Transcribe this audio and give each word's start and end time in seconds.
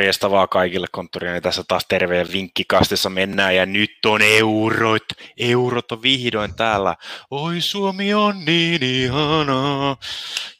Morjesta 0.00 0.30
vaan 0.30 0.48
kaikille 0.48 0.86
konttoriin. 0.92 1.42
Tässä 1.42 1.62
taas 1.68 1.86
terve 1.88 2.26
vinkkikastissa 2.32 3.10
mennään 3.10 3.56
ja 3.56 3.66
nyt 3.66 3.90
on 4.06 4.22
eurot. 4.22 5.02
Eurot 5.38 5.92
on 5.92 6.02
vihdoin 6.02 6.54
täällä. 6.54 6.96
Oi 7.30 7.60
Suomi 7.60 8.14
on 8.14 8.44
niin 8.44 8.82
ihanaa. 8.82 9.96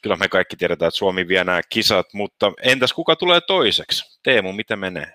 Kyllä 0.01 0.15
me 0.15 0.27
kaikki 0.27 0.55
tiedetään, 0.55 0.87
että 0.87 0.97
Suomi 0.97 1.27
vie 1.27 1.43
nämä 1.43 1.61
kisat, 1.69 2.05
mutta 2.13 2.51
entäs 2.63 2.93
kuka 2.93 3.15
tulee 3.15 3.41
toiseksi? 3.41 4.19
Teemu, 4.23 4.53
miten 4.53 4.79
menee? 4.79 5.13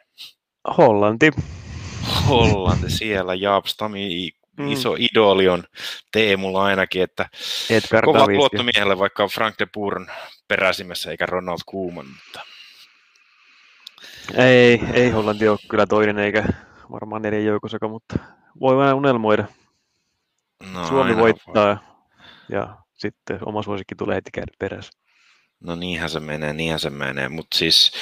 Hollanti. 0.79 1.31
Hollanti 2.29 2.91
siellä, 2.91 3.35
Jaapstami, 3.35 4.31
mm. 4.57 4.73
iso 4.73 4.97
idoli 4.99 5.49
on 5.49 5.65
Teemulla 6.13 6.65
ainakin, 6.65 7.03
että 7.03 7.29
Edgar 7.71 8.05
kova 8.05 8.27
luottomiehelle, 8.27 8.99
vaikka 8.99 9.29
Frank 9.29 9.55
de 9.59 9.67
Bourn 9.75 10.07
peräsimessä 10.49 11.11
eikä 11.11 11.27
Ronald 11.27 11.61
Koeman, 11.67 12.07
mutta 12.07 12.56
ei, 14.35 14.81
ei 14.93 15.11
Hollanti 15.11 15.49
ole 15.49 15.59
kyllä 15.71 15.87
toinen 15.87 16.19
eikä 16.19 16.45
varmaan 16.91 17.23
neljän 17.23 17.45
joukosaka, 17.45 17.89
mutta 17.89 18.19
voi 18.61 18.77
vähän 18.77 18.97
unelmoida. 18.97 19.45
No, 20.73 20.85
Suomi 20.85 21.17
voittaa 21.17 21.67
voi. 21.67 21.77
ja 22.49 22.77
sitten 22.95 23.39
oma 23.47 23.63
suosikki 23.63 23.95
tulee 23.95 24.15
heti 24.15 24.31
perässä. 24.59 25.06
No 25.67 25.77
niinhän 25.77 26.11
se 26.11 26.21
menee, 26.21 26.53
niinhän 26.53 26.81
se 26.81 26.91
menee, 26.91 27.29
mutta 27.29 27.59
siis 27.59 27.93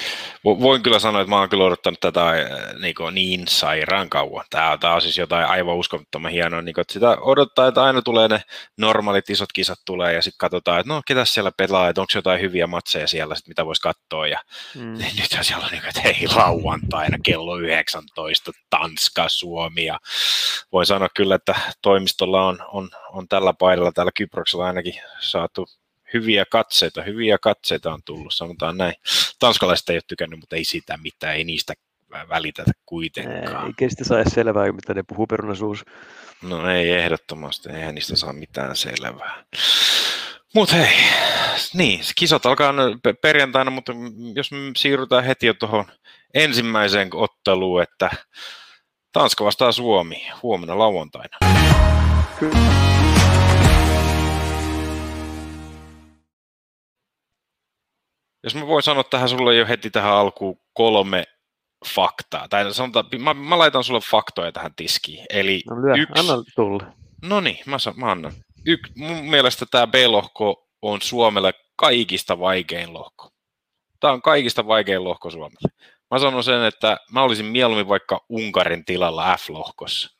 voin 0.44 0.82
kyllä 0.82 0.98
sanoa, 0.98 1.20
että 1.20 1.30
mä 1.30 1.38
oon 1.38 1.48
kyllä 1.48 1.64
odottanut 1.64 2.00
tätä 2.00 2.30
äh, 2.30 2.36
niin, 2.80 2.94
niin 3.12 3.48
sairaan 3.48 4.10
kauan. 4.10 4.44
Tämä, 4.50 4.78
tämä 4.80 4.94
on 4.94 5.02
siis 5.02 5.18
jotain 5.18 5.46
aivan 5.46 5.76
uskomattoman 5.76 6.30
hienoa, 6.30 6.62
niin 6.62 6.74
kuin, 6.74 6.82
että 6.82 6.92
sitä 6.92 7.16
odottaa, 7.20 7.68
että 7.68 7.82
aina 7.82 8.02
tulee 8.02 8.28
ne 8.28 8.42
normaalit 8.78 9.30
isot 9.30 9.52
kisat 9.52 9.78
tulee 9.86 10.12
ja 10.12 10.22
sitten 10.22 10.38
katsotaan, 10.38 10.80
että 10.80 10.92
no 10.92 11.02
ketä 11.06 11.24
siellä 11.24 11.52
pelaa, 11.56 11.88
että 11.88 12.00
onko 12.00 12.12
jotain 12.14 12.40
hyviä 12.40 12.66
matseja 12.66 13.08
siellä, 13.08 13.34
sit, 13.34 13.48
mitä 13.48 13.66
voisi 13.66 13.82
katsoa 13.82 14.26
ja 14.26 14.38
mm. 14.74 14.92
nyt 15.18 15.38
siellä 15.42 15.64
on 15.64 15.70
niin 15.70 15.82
kuin, 15.82 15.88
että 15.88 16.00
hei 16.00 16.28
lauantaina 16.34 17.18
kello 17.22 17.56
19 17.56 18.52
Tanska, 18.70 19.28
Suomi 19.28 19.84
ja 19.84 19.98
voin 20.72 20.86
sanoa 20.86 21.08
kyllä, 21.16 21.34
että 21.34 21.54
toimistolla 21.82 22.46
on, 22.46 22.58
on, 22.68 22.90
on 23.12 23.28
tällä 23.28 23.54
paidalla 23.58 23.92
täällä 23.92 24.12
Kyproksella 24.16 24.66
ainakin 24.66 24.94
saatu 25.20 25.66
hyviä 26.14 26.44
katseita, 26.50 27.02
hyviä 27.02 27.38
katseita 27.38 27.92
on 27.92 28.00
tullut, 28.04 28.34
sanotaan 28.34 28.76
näin. 28.76 28.94
Tanskalaiset 29.38 29.88
ei 29.88 29.96
ole 29.96 30.02
tykännyt, 30.06 30.40
mutta 30.40 30.56
ei 30.56 30.64
sitä 30.64 30.96
mitään, 30.96 31.36
ei 31.36 31.44
niistä 31.44 31.74
välitetä 32.28 32.72
kuitenkaan. 32.86 33.66
Ei 33.66 33.72
kestä 33.78 34.04
saa 34.04 34.24
selvää, 34.24 34.72
mitä 34.72 34.94
ne 34.94 35.02
puhuu 35.02 35.26
perunasuus. 35.26 35.84
No 36.42 36.70
ei 36.70 36.90
ehdottomasti, 36.90 37.68
eihän 37.68 37.94
niistä 37.94 38.16
saa 38.16 38.32
mitään 38.32 38.76
selvää. 38.76 39.44
Mutta 40.54 40.76
hei, 40.76 40.96
niin, 41.74 42.00
kisat 42.14 42.46
alkaa 42.46 42.74
perjantaina, 43.22 43.70
mutta 43.70 43.92
jos 44.34 44.52
me 44.52 44.58
siirrytään 44.76 45.24
heti 45.24 45.46
jo 45.46 45.54
tuohon 45.54 45.84
ensimmäiseen 46.34 47.08
otteluun, 47.14 47.82
että 47.82 48.10
Tanska 49.12 49.44
vastaa 49.44 49.72
Suomi 49.72 50.26
huomenna 50.42 50.78
lauantaina. 50.78 51.38
Kyllä. 52.38 52.93
Jos 58.44 58.54
mä 58.54 58.66
voin 58.66 58.82
sanoa 58.82 59.04
tähän 59.04 59.28
sulle 59.28 59.54
jo 59.54 59.66
heti 59.66 59.90
tähän 59.90 60.12
alkuun 60.12 60.60
kolme 60.72 61.24
faktaa. 61.94 62.48
Tai 62.48 62.74
sanotaan, 62.74 63.06
mä, 63.18 63.34
mä 63.34 63.58
laitan 63.58 63.84
sulle 63.84 64.00
faktoja 64.00 64.52
tähän 64.52 64.74
tiskiin. 64.76 65.26
Eli 65.30 65.62
no, 65.70 65.82
lyö, 65.82 65.94
yksi... 65.96 66.20
Anna 66.20 66.32
tulla. 66.56 66.92
No 67.22 67.40
niin, 67.40 67.58
mä, 67.66 67.76
mä 67.96 68.10
annan. 68.10 68.32
Yk, 68.66 68.80
mun 68.96 69.30
mielestä 69.30 69.66
tämä 69.70 69.86
B-lohko 69.86 70.68
on 70.82 71.02
Suomelle 71.02 71.54
kaikista 71.76 72.38
vaikein 72.38 72.92
lohko. 72.92 73.28
Tämä 74.00 74.12
on 74.12 74.22
kaikista 74.22 74.66
vaikein 74.66 75.04
lohko 75.04 75.30
Suomelle. 75.30 75.68
Mä 76.10 76.18
sanon 76.18 76.44
sen, 76.44 76.64
että 76.64 76.96
mä 77.12 77.22
olisin 77.22 77.46
mieluummin 77.46 77.88
vaikka 77.88 78.24
Unkarin 78.28 78.84
tilalla 78.84 79.36
F-lohkossa, 79.36 80.10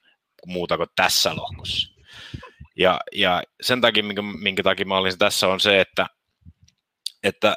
muuta 0.47 0.77
kuin 0.77 0.89
tässä 0.97 1.37
lohkossa. 1.37 1.95
Ja, 2.77 3.01
ja 3.13 3.43
sen 3.63 3.81
takia, 3.81 4.05
minkä, 4.05 4.23
minkä 4.23 4.63
takia 4.63 4.87
mä 4.87 4.97
olisin 4.97 5.19
tässä, 5.19 5.49
on 5.49 5.61
se, 5.61 5.81
että, 5.81 6.07
että 7.23 7.55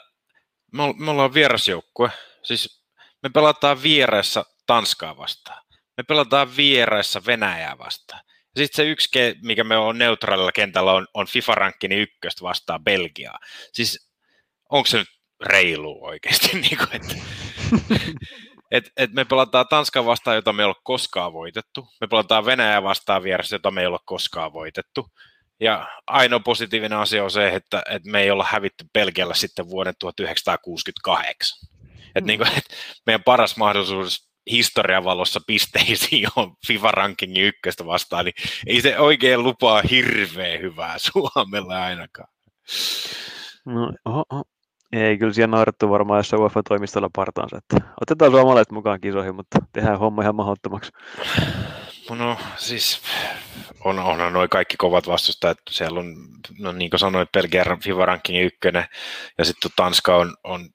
me, 0.71 1.11
ollaan 1.11 1.33
vierasjoukkue. 1.33 2.11
Siis 2.43 2.83
me 3.23 3.29
pelataan 3.29 3.83
vieressä 3.83 4.45
Tanskaa 4.67 5.17
vastaan. 5.17 5.63
Me 5.97 6.03
pelataan 6.03 6.57
vieressä 6.57 7.21
Venäjää 7.25 7.77
vastaan. 7.77 8.21
Sitten 8.57 8.75
se 8.75 8.89
yksi, 8.89 9.09
mikä 9.43 9.63
me 9.63 9.77
on 9.77 9.97
neutraalilla 9.97 10.51
kentällä, 10.51 10.93
on, 10.93 11.07
on 11.13 11.27
FIFA-rankkini 11.27 11.95
ykköstä 11.95 12.41
vastaan 12.41 12.83
Belgiaa. 12.83 13.39
Siis 13.73 14.11
onko 14.69 14.87
se 14.87 14.97
nyt 14.97 15.07
reilu 15.45 16.05
oikeasti? 16.05 16.49
niin 16.59 16.77
kuin, 16.77 16.89
että, 16.91 17.15
et, 18.71 18.91
et 18.97 19.13
me 19.13 19.25
pelataan 19.25 19.65
Tanskaa 19.69 20.05
vastaan, 20.05 20.35
jota 20.35 20.53
me 20.53 20.63
ei 20.63 20.67
ole 20.67 20.75
koskaan 20.83 21.33
voitettu. 21.33 21.87
Me 22.01 22.07
pelataan 22.07 22.45
Venäjää 22.45 22.83
vastaan 22.83 23.23
vieressä, 23.23 23.55
jota 23.55 23.71
me 23.71 23.81
ei 23.81 23.87
ole 23.87 23.99
koskaan 24.05 24.53
voitettu. 24.53 25.07
Ja 25.59 25.87
ainoa 26.07 26.39
positiivinen 26.39 26.97
asia 26.97 27.23
on 27.23 27.31
se, 27.31 27.47
että, 27.47 27.83
että 27.89 28.09
me 28.11 28.21
ei 28.21 28.31
olla 28.31 28.45
hävitty 28.49 28.85
Belgialla 28.93 29.33
sitten 29.33 29.69
vuoden 29.69 29.93
1968. 29.99 31.69
Et 32.15 32.23
mm. 32.23 32.27
niin 32.27 32.39
kuin, 32.39 32.47
että 32.47 32.75
meidän 33.05 33.23
paras 33.23 33.57
mahdollisuus 33.57 34.27
historian 34.51 35.03
valossa 35.03 35.39
pisteisiin 35.47 36.27
on 36.35 36.55
FIFA-rankingin 36.67 37.43
ykköstä 37.43 37.85
vastaan, 37.85 38.25
niin 38.25 38.35
ei 38.67 38.81
se 38.81 38.99
oikein 38.99 39.43
lupaa 39.43 39.81
hirveän 39.89 40.61
hyvää 40.61 40.95
Suomelle 40.97 41.75
ainakaan. 41.75 42.29
No, 43.65 43.93
oho, 44.05 44.23
oho. 44.29 44.43
Ei, 44.91 45.17
kyllä 45.17 45.33
siellä 45.33 45.55
naurettu 45.55 45.89
varmaan 45.89 46.19
jos 46.19 46.33
UEFA-toimistolla 46.33 47.09
partaansa, 47.15 47.57
että 47.57 47.87
otetaan 48.01 48.31
suomalaiset 48.31 48.71
mukaan 48.71 49.01
kisoihin, 49.01 49.35
mutta 49.35 49.59
tehdään 49.73 49.99
homma 49.99 50.21
ihan 50.21 50.35
mahdottomaksi. 50.35 50.91
No 52.15 52.37
siis 52.57 53.01
on, 53.83 53.99
onhan 53.99 54.33
noin 54.33 54.49
kaikki 54.49 54.77
kovat 54.77 55.07
vastustajat. 55.07 55.57
Siellä 55.69 55.99
on, 55.99 56.15
no 56.59 56.71
niin 56.71 56.89
kuin 56.89 56.99
sanoin, 56.99 57.27
Belgian 57.33 57.79
FIFA 57.79 58.05
rankingin 58.05 58.43
ykkönen 58.45 58.85
ja 59.37 59.45
sitten 59.45 59.71
Tanska 59.75 60.15
on, 60.15 60.35
on, 60.43 60.69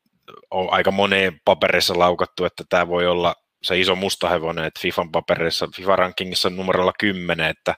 on, 0.50 0.72
aika 0.72 0.90
moneen 0.90 1.40
paperissa 1.44 1.98
laukattu, 1.98 2.44
että 2.44 2.64
tämä 2.68 2.88
voi 2.88 3.06
olla 3.06 3.34
se 3.62 3.78
iso 3.78 3.94
musta 3.94 4.28
hevonen, 4.28 4.64
että 4.64 4.80
FIFAn 4.80 5.12
paperissa, 5.12 5.68
FIFA 5.76 5.96
rankingissa 5.96 6.48
on 6.48 6.56
numerolla 6.56 6.92
10, 6.98 7.50
että 7.50 7.74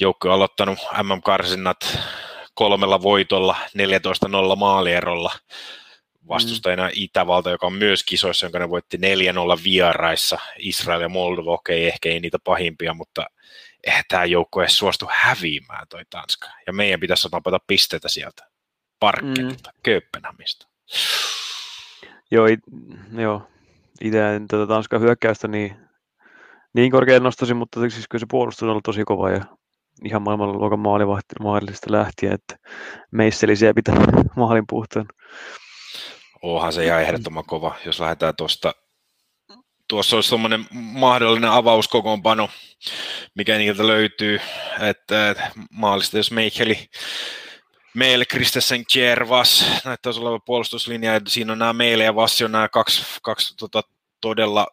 joukko 0.00 0.28
on 0.28 0.34
aloittanut 0.34 0.78
MM-karsinnat 1.02 1.98
kolmella 2.54 3.02
voitolla, 3.02 3.56
14-0 4.52 4.56
maalierolla 4.56 5.32
vastustajana 6.30 6.86
mm. 6.86 6.92
Itävalta, 6.94 7.50
joka 7.50 7.66
on 7.66 7.72
myös 7.72 8.04
kisoissa, 8.04 8.46
jonka 8.46 8.58
ne 8.58 8.70
voitti 8.70 8.96
4-0 8.96 9.00
vieraissa. 9.64 10.38
Israel 10.58 11.00
ja 11.00 11.08
Moldova, 11.08 11.52
okei, 11.52 11.80
okay, 11.80 11.88
ehkä 11.88 12.08
ei 12.08 12.20
niitä 12.20 12.38
pahimpia, 12.44 12.94
mutta 12.94 13.26
eihän 13.84 14.04
tämä 14.08 14.24
joukko 14.24 14.60
edes 14.60 14.78
suostu 14.78 15.06
häviämään 15.10 15.86
toi 15.88 16.02
Tanska. 16.10 16.48
Ja 16.66 16.72
meidän 16.72 17.00
pitäisi 17.00 17.28
napata 17.32 17.58
pisteitä 17.66 18.08
sieltä 18.08 18.46
parkketilta, 19.00 19.70
mm. 19.70 19.80
Kööpenhamista. 19.82 20.68
Joo, 22.30 22.46
it, 22.46 22.60
joo. 23.18 23.42
itse 24.00 24.34
en 24.36 24.48
tätä 24.48 24.66
Tanskan 24.66 25.00
hyökkäystä 25.00 25.48
niin, 25.48 25.76
niin 26.74 26.90
korkein 26.90 27.22
nostasin, 27.22 27.56
mutta 27.56 27.80
siis 27.80 28.08
kyllä 28.10 28.20
se 28.20 28.26
puolustus 28.30 28.62
on 28.62 28.68
ollut 28.68 28.84
tosi 28.84 29.04
kova 29.04 29.30
ja 29.30 29.44
ihan 30.04 30.22
maailmanluokan 30.22 30.78
maalivahti 30.78 31.34
lähtien, 31.88 32.32
että 32.32 32.56
meisseli 33.10 33.56
siellä 33.56 33.74
pitää 33.74 33.94
maalin 34.36 34.64
puhtaan. 34.68 35.06
Onhan 36.42 36.72
se 36.72 36.86
ihan 36.86 37.02
ehdottoman 37.02 37.44
kova, 37.44 37.74
jos 37.84 38.00
lähdetään 38.00 38.36
tuosta 38.36 38.74
tuossa 39.90 40.16
olisi 40.16 40.28
semmoinen 40.28 40.66
mahdollinen 40.72 41.50
avauskokoonpano, 41.50 42.48
mikä 43.34 43.58
niiltä 43.58 43.86
löytyy, 43.86 44.40
että 44.80 45.50
maalista 45.70 46.16
jos 46.16 46.30
Meicheli, 46.30 46.90
Meille 47.94 48.24
Kristessen 48.24 48.86
Kjervas, 48.86 49.64
näyttäisi 49.84 50.20
olevan 50.20 50.40
puolustuslinja, 50.46 51.12
ja 51.14 51.20
siinä 51.28 51.52
on 51.52 51.58
nämä 51.58 51.72
Meille 51.72 52.04
ja 52.04 52.14
Vassi 52.14 52.44
on 52.44 52.52
nämä 52.52 52.68
kaksi, 52.68 53.02
kaksi 53.22 53.56
tota, 53.56 53.82
todella 54.20 54.66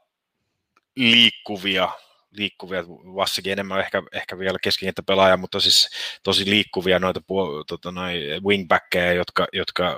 liikkuvia, 0.95 1.89
liikkuvia, 2.31 2.87
Vassikin 2.87 3.51
enemmän 3.51 3.79
ehkä, 3.79 4.03
ehkä 4.11 4.39
vielä 4.39 4.57
pelaaja, 5.05 5.37
mutta 5.37 5.59
siis 5.59 5.89
tosi 6.23 6.45
liikkuvia 6.45 6.99
noita 6.99 7.21
tota, 7.67 7.91
noi 7.91 8.21
wingbackkejä, 8.43 9.13
jotka, 9.13 9.47
jotka 9.53 9.95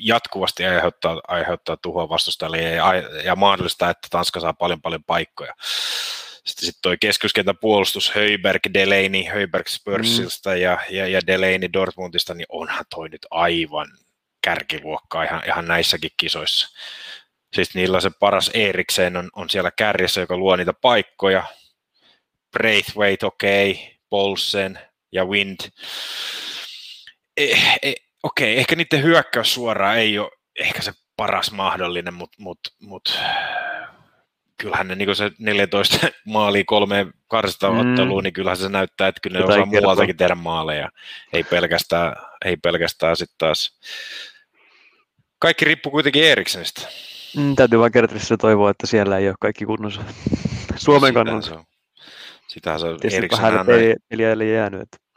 jatkuvasti 0.00 0.64
aiheuttaa, 0.64 1.20
aiheuttaa 1.28 1.76
tuhoa 1.76 2.08
vastustajalle 2.08 2.62
ja, 2.62 2.94
ja 3.24 3.36
mahdollista, 3.36 3.90
että 3.90 4.08
Tanska 4.10 4.40
saa 4.40 4.52
paljon 4.54 4.82
paljon 4.82 5.04
paikkoja. 5.04 5.54
Sitten 6.44 6.66
sit 6.66 6.78
toi 6.82 6.96
keskuskentän 7.00 7.58
puolustus 7.60 8.14
Höiberg, 8.14 8.60
Delaney, 8.74 9.24
Höiberg 9.24 9.66
Spursista 9.66 10.50
mm. 10.50 10.56
ja, 10.56 10.78
ja, 10.90 11.08
ja 11.08 11.20
Delaney 11.26 11.72
Dortmundista, 11.72 12.34
niin 12.34 12.46
onhan 12.48 12.84
toi 12.94 13.08
nyt 13.08 13.26
aivan 13.30 13.88
kärkiluokkaa 14.42 15.22
ihan, 15.22 15.42
ihan 15.46 15.68
näissäkin 15.68 16.10
kisoissa. 16.16 16.68
Siis 17.54 17.74
niillä 17.74 18.00
se 18.00 18.10
paras 18.10 18.50
Eriksen 18.54 19.16
on, 19.16 19.30
on 19.36 19.50
siellä 19.50 19.70
kärjessä, 19.70 20.20
joka 20.20 20.36
luo 20.36 20.56
niitä 20.56 20.72
paikkoja. 20.72 21.44
Braithwaite, 22.52 23.26
okei, 23.26 23.70
okay, 23.70 23.84
Paulsen 24.10 24.78
ja 25.12 25.24
Wind. 25.24 25.60
E, 27.36 27.44
e, 27.82 27.94
okei, 28.22 28.58
ehkä 28.58 28.76
niiden 28.76 29.02
hyökkäys 29.02 29.54
suoraan 29.54 29.98
ei 29.98 30.18
ole 30.18 30.30
ehkä 30.60 30.82
se 30.82 30.92
paras 31.16 31.52
mahdollinen, 31.52 32.14
mutta 32.14 32.36
mut, 32.42 32.58
mut, 32.80 33.20
kyllähän 34.58 34.88
ne 34.88 34.94
niin 34.94 35.16
se 35.16 35.30
14 35.38 36.08
maalia 36.26 36.64
kolmeen 36.66 37.12
karsista 37.28 37.70
mm. 37.70 38.22
niin 38.22 38.32
kyllähän 38.32 38.56
se 38.56 38.68
näyttää, 38.68 39.08
että 39.08 39.20
kyllä 39.22 39.38
ne 39.38 39.44
osaa 39.44 39.66
muualtakin 39.66 40.16
tehdä 40.16 40.34
maaleja. 40.34 40.88
Ei 41.32 41.44
pelkästään, 41.44 42.16
ei 42.44 42.56
pelkästään 42.56 43.16
sitten 43.16 43.38
taas. 43.38 43.78
Kaikki 45.38 45.64
riippuu 45.64 45.92
kuitenkin 45.92 46.24
Eriksenistä. 46.24 46.80
Mm, 47.36 47.56
täytyy 47.56 47.78
vain 47.78 47.92
Gertrissä 47.92 48.36
toivoa, 48.36 48.70
että 48.70 48.86
siellä 48.86 49.18
ei 49.18 49.28
ole 49.28 49.36
kaikki 49.40 49.64
kunnossa. 49.64 50.04
Suomen 50.76 51.14
kannalta. 51.14 51.64
Sitähän 52.48 52.80
se 52.80 52.86
on 52.86 52.98
Eriksen 53.12 53.42
vähän 53.42 53.66
peliä, 53.66 53.96
peliä 54.08 54.32
ei 54.32 54.52
jäänyt. 54.52 54.80
Että. 54.80 55.07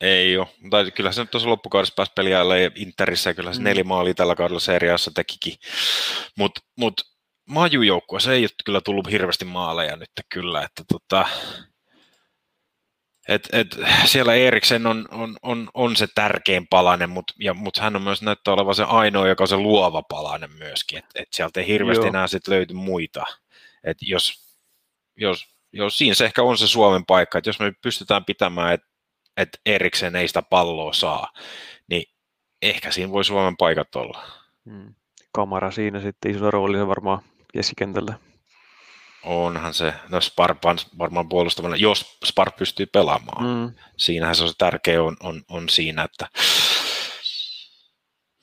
Ei 0.00 0.38
ole, 0.38 0.46
mutta 0.60 0.90
kyllä 0.90 1.12
se 1.12 1.20
nyt 1.20 1.30
tuossa 1.30 1.48
loppukaudessa 1.48 1.94
pääsi 1.96 2.12
peliajalle 2.14 2.62
ja 2.62 2.70
Interissä 2.74 3.30
ja 3.30 3.34
kyllä 3.34 3.52
se 3.52 3.60
mm. 3.60 3.64
neljä 3.64 3.84
maalia 3.84 4.14
tällä 4.14 4.34
kaudella 4.34 4.60
seriassa 4.60 5.10
tekikin. 5.14 5.54
Mutta 6.38 6.60
mut, 6.76 6.94
majujoukkue, 7.48 8.20
se 8.20 8.32
ei 8.32 8.42
ole 8.42 8.50
kyllä 8.64 8.80
tullut 8.80 9.10
hirveästi 9.10 9.44
maaleja 9.44 9.96
nyt 9.96 10.10
kyllä, 10.28 10.62
että 10.62 10.82
tota, 10.92 11.28
et, 13.28 13.48
et, 13.52 13.76
siellä 14.04 14.34
Eriksen 14.34 14.86
on, 14.86 15.08
on, 15.10 15.36
on, 15.42 15.70
on, 15.74 15.96
se 15.96 16.06
tärkein 16.14 16.66
palanen, 16.68 17.10
mutta 17.10 17.34
mut 17.54 17.76
hän 17.76 17.96
on 17.96 18.02
myös 18.02 18.22
näyttää 18.22 18.54
olevan 18.54 18.74
se 18.74 18.82
ainoa, 18.82 19.28
joka 19.28 19.44
on 19.44 19.48
se 19.48 19.56
luova 19.56 20.02
palanen 20.02 20.52
myöskin, 20.52 20.98
että 20.98 21.22
et 21.22 21.28
sieltä 21.32 21.60
ei 21.60 21.66
hirveästi 21.66 22.04
Joo. 22.04 22.08
enää 22.08 22.26
sit 22.26 22.48
löyty 22.48 22.74
muita. 22.74 23.24
Et 23.84 23.96
jos, 24.00 24.32
jos, 25.16 25.44
jos 25.72 25.98
siinä 25.98 26.14
se 26.14 26.24
ehkä 26.24 26.42
on 26.42 26.58
se 26.58 26.66
Suomen 26.66 27.06
paikka, 27.06 27.38
että 27.38 27.48
jos 27.48 27.60
me 27.60 27.72
pystytään 27.82 28.24
pitämään, 28.24 28.74
että 29.36 29.58
et 29.64 29.74
Eriksen 29.74 30.16
ei 30.16 30.28
sitä 30.28 30.42
palloa 30.42 30.92
saa, 30.92 31.32
niin 31.90 32.04
ehkä 32.62 32.90
siinä 32.90 33.12
voi 33.12 33.24
Suomen 33.24 33.56
paikat 33.56 33.96
olla. 33.96 34.26
Hmm. 34.70 34.94
Kamara 35.32 35.70
siinä 35.70 36.00
sitten 36.00 36.30
iso 36.30 36.50
rooli 36.50 36.86
varmaan 36.86 37.22
keskikentällä. 37.52 38.14
Onhan 39.22 39.74
se, 39.74 39.94
no 40.08 40.20
Sparpan 40.20 40.78
varmaan 40.98 41.28
puolustavana, 41.28 41.76
jos 41.76 42.18
Sparp 42.24 42.56
pystyy 42.56 42.86
pelaamaan. 42.86 43.46
Mm. 43.46 43.74
Siinähän 43.96 44.34
se 44.36 44.42
on 44.42 44.48
se 44.48 44.54
tärkeä 44.58 45.02
on, 45.02 45.16
on, 45.20 45.42
on 45.48 45.68
siinä, 45.68 46.02
että 46.02 46.28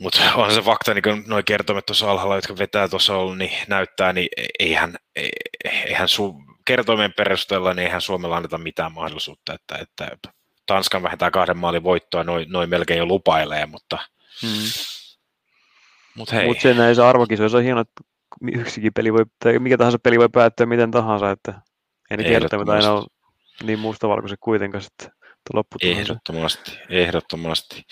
mutta 0.01 0.33
on 0.35 0.53
se 0.53 0.61
fakta, 0.61 0.93
niin 0.93 1.03
kuin 1.03 1.23
nuo 1.27 1.41
kertomet 1.45 1.85
tuossa 1.85 2.11
alhaalla, 2.11 2.35
jotka 2.35 2.57
vetää 2.57 2.87
tuossa 2.87 3.17
ollut, 3.17 3.37
niin 3.37 3.51
näyttää, 3.67 4.13
niin 4.13 4.29
eihän, 4.59 4.95
eihän 5.65 6.07
su, 6.07 6.35
kertoimen 6.65 7.13
perusteella, 7.17 7.73
niin 7.73 7.85
eihän 7.85 8.01
Suomella 8.01 8.35
anneta 8.35 8.57
mitään 8.57 8.93
mahdollisuutta, 8.93 9.53
että, 9.53 9.77
että 9.81 10.33
Tanskan 10.65 11.03
vähentää 11.03 11.31
kahden 11.31 11.57
maalin 11.57 11.83
voittoa, 11.83 12.23
noin 12.23 12.45
noi 12.49 12.67
melkein 12.67 12.97
jo 12.97 13.05
lupailee, 13.05 13.65
mutta 13.65 13.99
mm. 14.43 14.49
Mut 16.15 16.31
hei. 16.31 16.47
Mut 16.47 16.61
se 16.61 16.73
näissä 16.73 17.09
arvokisoissa 17.09 17.57
on 17.57 17.63
hieno, 17.63 17.81
että 17.81 18.03
yksikin 18.53 18.93
peli 18.93 19.13
voi, 19.13 19.25
tai 19.39 19.59
mikä 19.59 19.77
tahansa 19.77 19.99
peli 19.99 20.19
voi 20.19 20.29
päättyä 20.29 20.65
miten 20.65 20.91
tahansa, 20.91 21.31
että 21.31 21.61
ei 22.11 22.17
ne 22.17 22.23
kertoimet 22.23 22.69
aina 22.69 22.91
ole 22.91 23.05
niin 23.63 23.79
mustavalkoiset 23.79 24.39
kuitenkaan 24.41 24.81
sitten 24.81 25.11
Ehdottomasti, 25.81 26.79
ehdottomasti. 26.89 27.83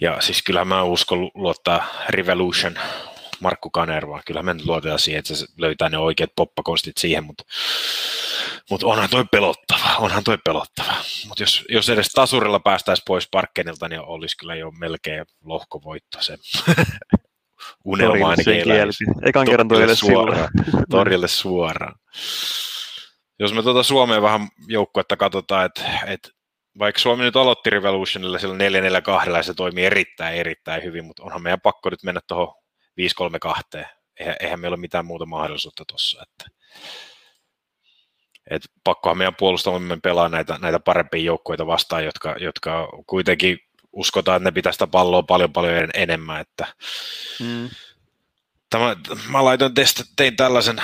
Ja 0.00 0.20
siis 0.20 0.42
kyllä 0.42 0.64
mä 0.64 0.82
uskon 0.82 1.30
luottaa 1.34 1.84
Revolution 2.08 2.74
Markku 3.40 3.70
Kanervaa. 3.70 4.22
Kyllä 4.26 4.42
me 4.42 4.54
nyt 4.54 4.66
luotetaan 4.66 4.98
siihen, 4.98 5.18
että 5.18 5.34
se 5.34 5.46
löytää 5.58 5.88
ne 5.88 5.98
oikeat 5.98 6.30
poppakonstit 6.36 6.96
siihen, 6.96 7.24
mutta, 7.24 7.44
mutta 8.70 8.86
onhan 8.86 9.10
toi 9.10 9.24
pelottava, 9.30 9.96
onhan 9.98 10.24
toi 10.24 10.38
pelottava. 10.44 10.94
Mutta 11.28 11.42
jos, 11.42 11.64
jos 11.68 11.88
edes 11.88 12.08
tasurilla 12.08 12.60
päästäisiin 12.60 13.04
pois 13.06 13.28
Parkkenilta, 13.30 13.88
niin 13.88 14.00
olisi 14.00 14.36
kyllä 14.36 14.54
jo 14.54 14.70
melkein 14.70 15.26
lohkovoitto 15.44 16.18
se. 16.20 16.38
unelma 17.84 18.28
ainakin 18.28 18.64
Ekan 19.22 19.46
kerran 19.46 19.68
torille 19.68 19.94
suoraan. 19.94 20.48
torille 20.90 21.28
suoraan. 21.28 21.94
Jos 23.38 23.52
me 23.52 23.62
tuota 23.62 23.82
Suomeen 23.82 24.22
vähän 24.22 24.48
joukkuetta 24.68 25.16
katsotaan, 25.16 25.66
että, 25.66 25.82
että 26.06 26.28
vaikka 26.78 27.00
Suomi 27.00 27.22
nyt 27.22 27.36
aloitti 27.36 27.70
Revolutionilla 27.70 28.38
sillä 28.38 28.54
442 28.56 29.30
ja 29.30 29.42
se 29.42 29.54
toimii 29.54 29.84
erittäin, 29.84 30.36
erittäin 30.36 30.82
hyvin, 30.82 31.04
mutta 31.04 31.22
onhan 31.22 31.42
meidän 31.42 31.60
pakko 31.60 31.90
nyt 31.90 32.02
mennä 32.02 32.20
tuohon 32.28 32.54
532. 32.96 33.62
Eihän, 34.20 34.36
eihän 34.40 34.60
meillä 34.60 34.74
ole 34.74 34.80
mitään 34.80 35.06
muuta 35.06 35.26
mahdollisuutta 35.26 35.84
tuossa. 35.88 36.22
Että, 36.22 36.46
et 38.50 38.62
pakkohan 38.84 39.18
meidän 39.18 39.34
puolustamme 39.38 39.98
pelaa 40.02 40.28
näitä, 40.28 40.58
näitä 40.62 40.80
parempia 40.80 41.22
joukkoita 41.22 41.66
vastaan, 41.66 42.04
jotka, 42.04 42.36
jotka 42.40 42.88
kuitenkin 43.06 43.58
uskotaan, 43.92 44.36
että 44.36 44.48
ne 44.48 44.52
pitää 44.52 44.72
sitä 44.72 44.86
palloa 44.86 45.22
paljon 45.22 45.52
paljon 45.52 45.90
enemmän. 45.94 46.40
Että 46.40 46.66
mm. 47.40 47.70
tämä, 48.70 48.96
mä 49.28 49.44
laitoin 49.44 49.74
testa, 49.74 50.04
tein 50.16 50.36
tällaisen 50.36 50.76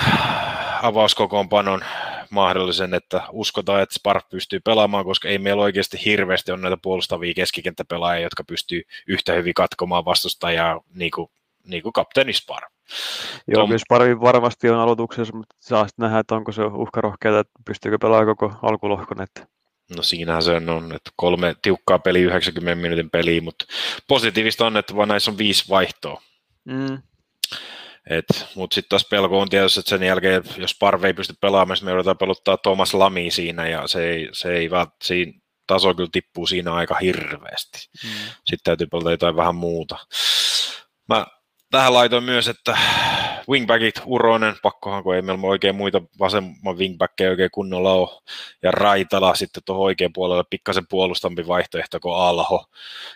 avauskokoonpanon 0.81 1.81
mahdollisen, 2.29 2.93
että 2.93 3.21
uskotaan, 3.31 3.81
että 3.81 3.95
Spark 3.95 4.29
pystyy 4.29 4.59
pelaamaan, 4.59 5.05
koska 5.05 5.27
ei 5.27 5.37
meillä 5.37 5.61
oikeasti 5.61 6.05
hirveästi 6.05 6.51
ole 6.51 6.61
näitä 6.61 6.77
puolustavia 6.81 7.33
keskikenttäpelaajia, 7.33 8.25
jotka 8.25 8.43
pystyy 8.43 8.81
yhtä 9.07 9.33
hyvin 9.33 9.53
katkomaan 9.53 10.05
vastustajaa 10.05 10.81
niin 10.93 11.11
kuin, 11.11 11.27
niin 11.67 11.83
kuin 11.83 11.93
kapteeni 11.93 12.33
Spar. 12.33 12.63
Joo, 13.47 13.61
Tom... 13.61 13.67
kyllä 13.69 13.79
Sparvi 13.79 14.19
varmasti 14.19 14.69
on 14.69 14.79
aloituksessa, 14.79 15.35
mutta 15.35 15.55
saa 15.59 15.87
sitten 15.87 16.03
nähdä, 16.03 16.19
että 16.19 16.35
onko 16.35 16.51
se 16.51 16.63
uhkarohkeata, 16.63 17.39
että 17.39 17.53
pystyykö 17.65 17.97
pelaamaan 18.01 18.35
koko 18.35 18.53
alkulohkon. 18.61 19.21
Että 19.21 19.47
No 19.95 20.03
siinähän 20.03 20.43
se 20.43 20.51
on, 20.51 20.93
että 20.95 21.11
kolme 21.15 21.55
tiukkaa 21.61 21.99
peliä 21.99 22.25
90 22.25 22.81
minuutin 22.81 23.09
peliä, 23.09 23.41
mutta 23.41 23.65
positiivista 24.07 24.65
on, 24.65 24.77
että 24.77 24.95
vaan 24.95 25.07
näissä 25.07 25.31
on 25.31 25.37
viisi 25.37 25.69
vaihtoa. 25.69 26.21
Mm. 26.65 27.01
Mutta 28.55 28.75
sitten 28.75 28.89
taas 28.89 29.07
pelko 29.09 29.39
on 29.39 29.49
tietysti, 29.49 29.79
että 29.79 29.89
sen 29.89 30.03
jälkeen, 30.03 30.43
jos 30.57 30.75
Parve 30.79 31.07
ei 31.07 31.13
pysty 31.13 31.33
pelaamaan, 31.41 31.77
me 31.81 31.91
joudutaan 31.91 32.17
peluttaa 32.17 32.57
Thomas 32.57 32.93
Lami 32.93 33.31
siinä, 33.31 33.67
ja 33.67 33.87
se 33.87 34.09
ei, 34.09 34.29
se 34.31 34.53
ei 34.53 34.69
vaan, 34.69 34.87
siinä 35.03 35.33
taso 35.67 35.95
kyllä 35.95 36.09
tippuu 36.11 36.47
siinä 36.47 36.73
aika 36.73 36.95
hirveästi. 36.95 37.89
Mm. 38.03 38.09
Sitten 38.33 38.63
täytyy 38.63 38.87
pelata 38.87 39.11
jotain 39.11 39.35
vähän 39.35 39.55
muuta. 39.55 39.97
Mä 41.09 41.25
tähän 41.71 41.93
laitoin 41.93 42.23
myös, 42.23 42.47
että 42.47 42.77
wingbackit, 43.49 44.01
Uronen, 44.05 44.55
pakkohan, 44.61 45.03
kun 45.03 45.15
ei 45.15 45.21
meillä 45.21 45.47
oikein 45.47 45.75
muita 45.75 46.01
vasemman 46.19 46.77
wingbackkejä 46.77 47.29
oikein 47.29 47.49
kunnolla 47.53 47.93
ole, 47.93 48.21
ja 48.63 48.71
Raitala 48.71 49.35
sitten 49.35 49.63
tuohon 49.65 49.85
oikein 49.85 50.13
puolelle 50.13 50.43
pikkasen 50.49 50.87
puolustampi 50.89 51.47
vaihtoehto 51.47 51.99
kuin 51.99 52.15
Alho, 52.15 52.65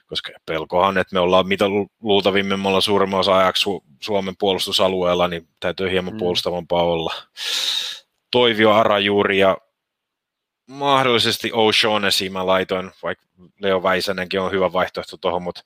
koska 0.08 0.32
pelkohan, 0.46 0.98
että 0.98 1.14
me 1.14 1.20
ollaan 1.20 1.48
mitä 1.48 1.66
luultavimmin 2.02 2.60
me 2.60 2.68
ollaan 2.68 2.82
suurimman 2.82 3.20
osa 3.20 3.38
ajaksi 3.38 3.70
Su- 3.70 3.84
Suomen 4.02 4.36
puolustusalueella, 4.40 5.28
niin 5.28 5.48
täytyy 5.60 5.92
hieman 5.92 6.14
mm. 6.14 6.18
puolustavampaa 6.18 6.84
olla. 6.84 7.14
Toivio 8.32 8.72
Arajuuri 8.72 9.40
ja 9.40 9.58
mahdollisesti 10.68 11.52
O'Shaughnessy 11.52 12.30
mä 12.30 12.46
laitoin, 12.46 12.92
vaikka 13.04 13.26
Leo 13.60 13.84
Väisänenkin 13.84 14.40
on 14.40 14.52
hyvä 14.52 14.74
vaihtoehto 14.74 15.18
tuohon, 15.18 15.44
mutta 15.44 15.62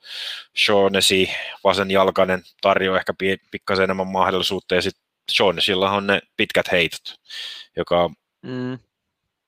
Shaughnessy, 0.57 1.27
vasenjalkainen, 1.63 2.43
tarjoaa 2.61 2.99
ehkä 2.99 3.13
pikkasen 3.51 3.83
enemmän 3.83 4.07
mahdollisuutta, 4.07 4.75
ja 4.75 4.81
sitten 4.81 5.03
Shaughnessylla 5.31 5.91
on 5.91 6.07
ne 6.07 6.21
pitkät 6.37 6.71
heitot, 6.71 7.19
joka 7.77 8.09
mm. 8.41 8.73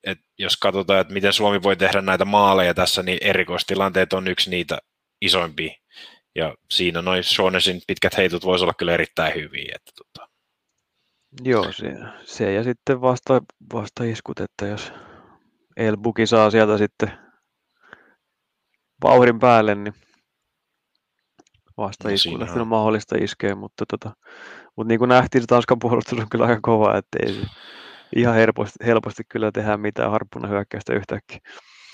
et 0.03 0.20
jos 0.38 0.58
katsotaan, 0.58 1.00
että 1.00 1.13
miten 1.13 1.34
Suomi 1.34 1.63
voi 1.63 1.75
tehdä 1.75 2.01
näitä 2.01 2.25
maaleja 2.25 2.74
tässä, 2.74 3.03
niin 3.03 3.17
erikoistilanteet 3.22 4.13
on 4.13 4.27
yksi 4.27 4.50
niitä 4.50 4.77
isoimpia, 5.22 5.74
ja 6.36 6.55
siinä 6.72 7.01
noin 7.01 7.24
Shaughnessin 7.24 7.81
pitkät 7.88 8.17
heitot 8.17 8.46
voisi 8.46 8.65
olla 8.65 8.74
kyllä 8.74 8.93
erittäin 8.93 9.36
hyviä. 9.36 9.75
Että, 9.75 9.91
tota. 9.96 10.29
Joo, 11.43 11.72
se, 11.72 11.93
se, 12.25 12.53
ja 12.53 12.63
sitten 12.63 13.01
vasta, 13.01 13.41
vasta 13.74 14.03
iskut, 14.03 14.39
että 14.39 14.65
jos 14.67 14.91
Elbuki 15.78 16.28
saa 16.28 16.51
sieltä 16.51 16.78
sitten 16.78 17.12
vauhdin 19.04 19.40
päälle, 19.40 19.75
niin 19.75 19.94
vasta 21.78 22.08
no, 22.08 22.13
iskulle 22.13 22.51
on 22.51 22.68
mahdollista 22.68 23.16
iskeä, 23.20 23.56
mutta, 23.56 23.86
tota, 23.86 24.12
mutta 24.78 24.88
niin 24.88 25.00
kuin 25.00 25.10
nähtiin, 25.10 25.42
se 25.42 25.48
Tanskan 25.48 25.80
puolustus 25.80 26.20
on 26.20 26.30
kyllä 26.30 26.46
aika 26.46 26.60
kova, 26.62 26.98
että 26.98 27.18
ei 27.25 27.34
se 27.34 27.42
ihan 28.16 28.36
helposti, 28.36 28.86
helposti 28.86 29.24
kyllä 29.30 29.51
tehdä 29.51 29.78
mitään 29.78 30.12
harppuna 30.12 30.48
hyökkäystä 30.48 30.94
yhtäkkiä. 30.94 31.40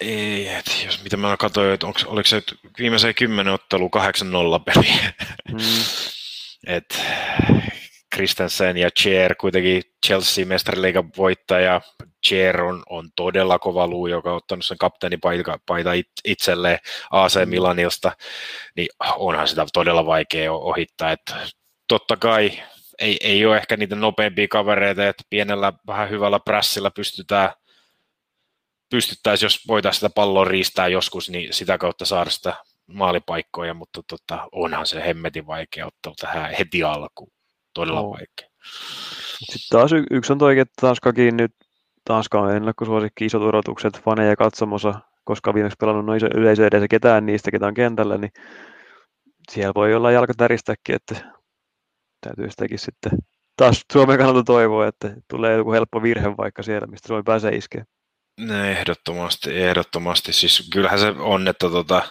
Ei, 0.02 0.48
että 0.48 0.72
jos 0.86 1.04
mitä 1.04 1.18
mä 1.18 1.38
katsoin, 1.38 1.74
että 1.74 1.88
onko, 1.88 2.00
oliko 2.06 2.28
se 2.28 2.44
viimeiseen 2.80 3.16
kymmenen 3.16 3.54
ottelu 3.54 3.90
8-0 3.98 4.64
peli. 4.66 4.88
Mm. 5.52 5.58
Et 6.76 7.02
Christensen 8.16 8.78
ja 8.78 8.90
Chair, 9.00 9.36
kuitenkin 9.36 9.84
Chelsea 10.06 10.46
mestariliigan 10.46 11.10
voittaja. 11.18 11.82
Chair 12.28 12.62
on, 12.62 12.84
on 12.90 13.10
todella 13.16 13.60
kova 13.60 13.88
luu, 13.88 14.08
joka 14.08 14.30
on 14.30 14.38
ottanut 14.38 14.66
sen 14.66 14.78
kapteenipaita 14.78 15.60
paita 15.66 15.90
itselleen 16.26 16.80
AC 17.12 17.36
mm. 17.46 17.50
Milanilta, 17.50 18.12
niin 18.76 18.88
onhan 19.16 19.48
sitä 19.48 19.66
todella 19.74 20.06
vaikea 20.06 20.54
ohittaa. 20.54 21.12
Että 21.12 21.36
totta 21.88 22.18
kai 22.18 22.52
ei, 23.00 23.18
ei 23.22 23.46
ole 23.46 23.58
ehkä 23.58 23.78
niitä 23.78 23.96
nopeampia 23.96 24.48
kavereita, 24.48 25.08
että 25.08 25.24
pienellä 25.30 25.74
vähän 25.88 26.10
hyvällä 26.10 26.40
prässillä 26.40 26.92
pystytään 26.92 27.52
pystyttäisiin, 28.90 29.46
jos 29.46 29.68
voitaisiin 29.68 30.00
sitä 30.00 30.14
palloa 30.16 30.46
riistää 30.46 30.88
joskus, 30.88 31.30
niin 31.30 31.54
sitä 31.54 31.78
kautta 31.78 32.06
saada 32.06 32.30
sitä 32.30 32.54
maalipaikkoja, 32.88 33.74
mutta 33.74 34.02
tota, 34.10 34.48
onhan 34.52 34.88
se 34.88 35.06
hemmetin 35.06 35.48
vaikea 35.48 35.86
ottaa 35.86 36.14
tähän 36.20 36.54
heti 36.60 36.84
alkuun. 36.84 37.32
todella 37.74 38.02
no. 38.02 38.10
vaikea. 38.10 38.50
Sitten 39.40 39.70
taas 39.70 39.92
y- 39.92 40.06
yksi 40.12 40.32
on 40.34 40.38
toikin, 40.38 40.62
että 40.62 40.74
Tanskakin 40.82 41.38
nyt, 41.38 41.52
Tanska 42.08 42.42
on 42.42 42.56
ennakkosuosikki, 42.56 43.26
isot 43.26 43.42
odotukset, 43.42 44.02
faneja 44.06 44.36
katsomossa, 44.36 44.94
koska 45.24 45.54
viimeksi 45.54 45.76
pelannut 45.80 46.06
noin 46.06 46.18
iso 46.18 46.28
yleisö 46.36 46.68
edessä 46.68 46.88
ketään 46.88 47.26
niistä, 47.26 47.52
ketä 47.52 47.68
on 47.68 47.74
kentällä, 47.74 48.18
niin 48.18 48.32
siellä 49.52 49.74
voi 49.76 49.96
olla 49.96 50.12
jalka 50.12 50.34
täristäkin, 50.38 50.96
että 50.96 51.16
täytyy 52.22 52.50
sitäkin 52.50 52.80
sitten 52.80 53.12
taas 53.58 53.86
Suomen 53.94 54.18
kannalta 54.18 54.44
toivoa, 54.44 54.88
että 54.88 55.14
tulee 55.30 55.58
joku 55.58 55.72
helppo 55.72 56.04
virhe 56.04 56.38
vaikka 56.38 56.64
siellä, 56.64 56.88
mistä 56.88 57.08
Suomi 57.08 57.24
pääsee 57.24 57.56
iskeä. 57.56 57.86
Ehdottomasti, 58.70 59.62
ehdottomasti. 59.64 60.34
Siis 60.34 60.70
kyllähän 60.74 61.00
se 61.00 61.08
on, 61.08 61.48
että 61.48 61.70
tota, 61.70 62.02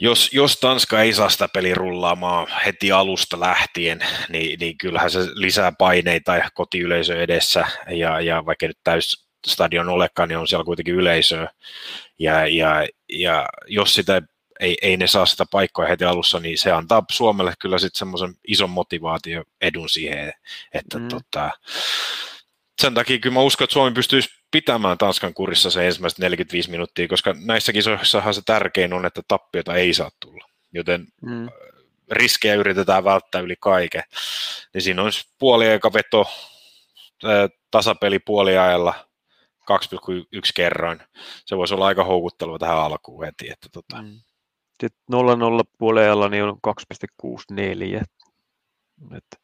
jos, 0.00 0.32
jos 0.32 0.56
Tanska 0.56 1.02
ei 1.02 1.12
saa 1.12 1.28
sitä 1.28 1.48
peli 1.48 1.74
rullaamaan 1.74 2.46
heti 2.66 2.92
alusta 2.92 3.40
lähtien, 3.40 4.00
niin, 4.28 4.58
niin 4.58 4.78
kyllähän 4.78 5.10
se 5.10 5.18
lisää 5.34 5.72
paineita 5.78 6.36
ja 6.36 6.50
kotiyleisö 6.54 7.22
edessä, 7.22 7.66
ja, 7.90 8.20
ja 8.20 8.46
vaikka 8.46 8.66
nyt 8.66 8.78
täys 8.84 9.28
stadion 9.46 9.88
olekaan, 9.88 10.28
niin 10.28 10.38
on 10.38 10.48
siellä 10.48 10.64
kuitenkin 10.64 10.94
yleisöä, 10.94 11.50
ja, 12.18 12.46
ja, 12.46 12.86
ja 13.08 13.46
jos 13.66 13.94
sitä 13.94 14.22
ei, 14.60 14.76
ei 14.82 14.96
ne 14.96 15.06
saa 15.06 15.26
sitä 15.26 15.44
paikkoa 15.50 15.86
heti 15.86 16.04
alussa, 16.04 16.40
niin 16.40 16.58
se 16.58 16.72
antaa 16.72 17.04
Suomelle 17.10 17.52
kyllä 17.58 17.78
sitten 17.78 17.98
semmoisen 17.98 18.34
ison 18.48 18.70
motivaatio 18.70 19.44
edun 19.60 19.88
siihen, 19.88 20.32
että 20.74 20.98
mm. 20.98 21.08
tota, 21.08 21.50
sen 22.82 22.94
takia 22.94 23.18
kyllä 23.18 23.34
mä 23.34 23.40
uskon, 23.40 23.64
että 23.64 23.72
Suomi 23.72 23.94
pystyisi 23.94 24.37
pitämään 24.50 24.98
Tanskan 24.98 25.34
kurissa 25.34 25.70
se 25.70 25.86
ensimmäiset 25.86 26.18
45 26.18 26.70
minuuttia, 26.70 27.08
koska 27.08 27.34
näissä 27.44 27.72
kisoissahan 27.72 28.34
se 28.34 28.42
tärkein 28.46 28.92
on, 28.92 29.06
että 29.06 29.22
tappiota 29.28 29.74
ei 29.74 29.94
saa 29.94 30.10
tulla. 30.20 30.48
Joten 30.72 31.06
mm. 31.22 31.48
riskejä 32.10 32.54
yritetään 32.54 33.04
välttää 33.04 33.40
yli 33.40 33.56
kaiken. 33.60 34.02
Niin 34.74 34.82
siinä 34.82 35.02
on 35.02 35.10
puoli 35.38 35.68
eka 35.68 35.92
veto, 35.92 36.26
tasapeli 37.70 38.18
puoliajalla, 38.18 38.94
2,1 39.72 40.50
kerroin. 40.54 41.00
Se 41.44 41.56
voisi 41.56 41.74
olla 41.74 41.86
aika 41.86 42.04
houkutteleva 42.04 42.58
tähän 42.58 42.78
alkuun 42.78 43.24
heti. 43.24 43.50
Että 43.50 43.68
tota. 43.72 44.02
mm. 44.02 44.20
Sitten 44.80 45.00
0-0 45.12 45.16
puoliajalla 45.78 46.28
niin 46.28 46.44
on 46.44 46.58
2,64. 47.22 48.02
Että 49.16 49.36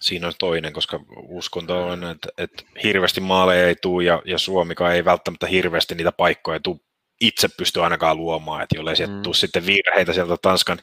siinä 0.00 0.26
on 0.26 0.32
toinen, 0.38 0.72
koska 0.72 1.00
uskonto 1.28 1.86
on, 1.86 2.04
että, 2.04 2.28
että 2.38 2.62
hirveästi 2.82 3.20
maaleja 3.20 3.68
ei 3.68 3.76
tule 3.82 4.04
ja, 4.04 4.22
ja 4.24 4.38
Suomikaan 4.38 4.94
ei 4.94 5.04
välttämättä 5.04 5.46
hirveästi 5.46 5.94
niitä 5.94 6.12
paikkoja 6.12 6.60
tule 6.60 6.80
itse 7.20 7.48
pysty 7.48 7.82
ainakaan 7.82 8.16
luomaan, 8.16 8.62
että 8.62 8.76
jollei 8.76 8.96
sieltä 8.96 9.14
mm. 9.14 9.22
tule 9.22 9.34
sitten 9.34 9.66
virheitä 9.66 10.12
sieltä 10.12 10.36
Tanskan, 10.42 10.78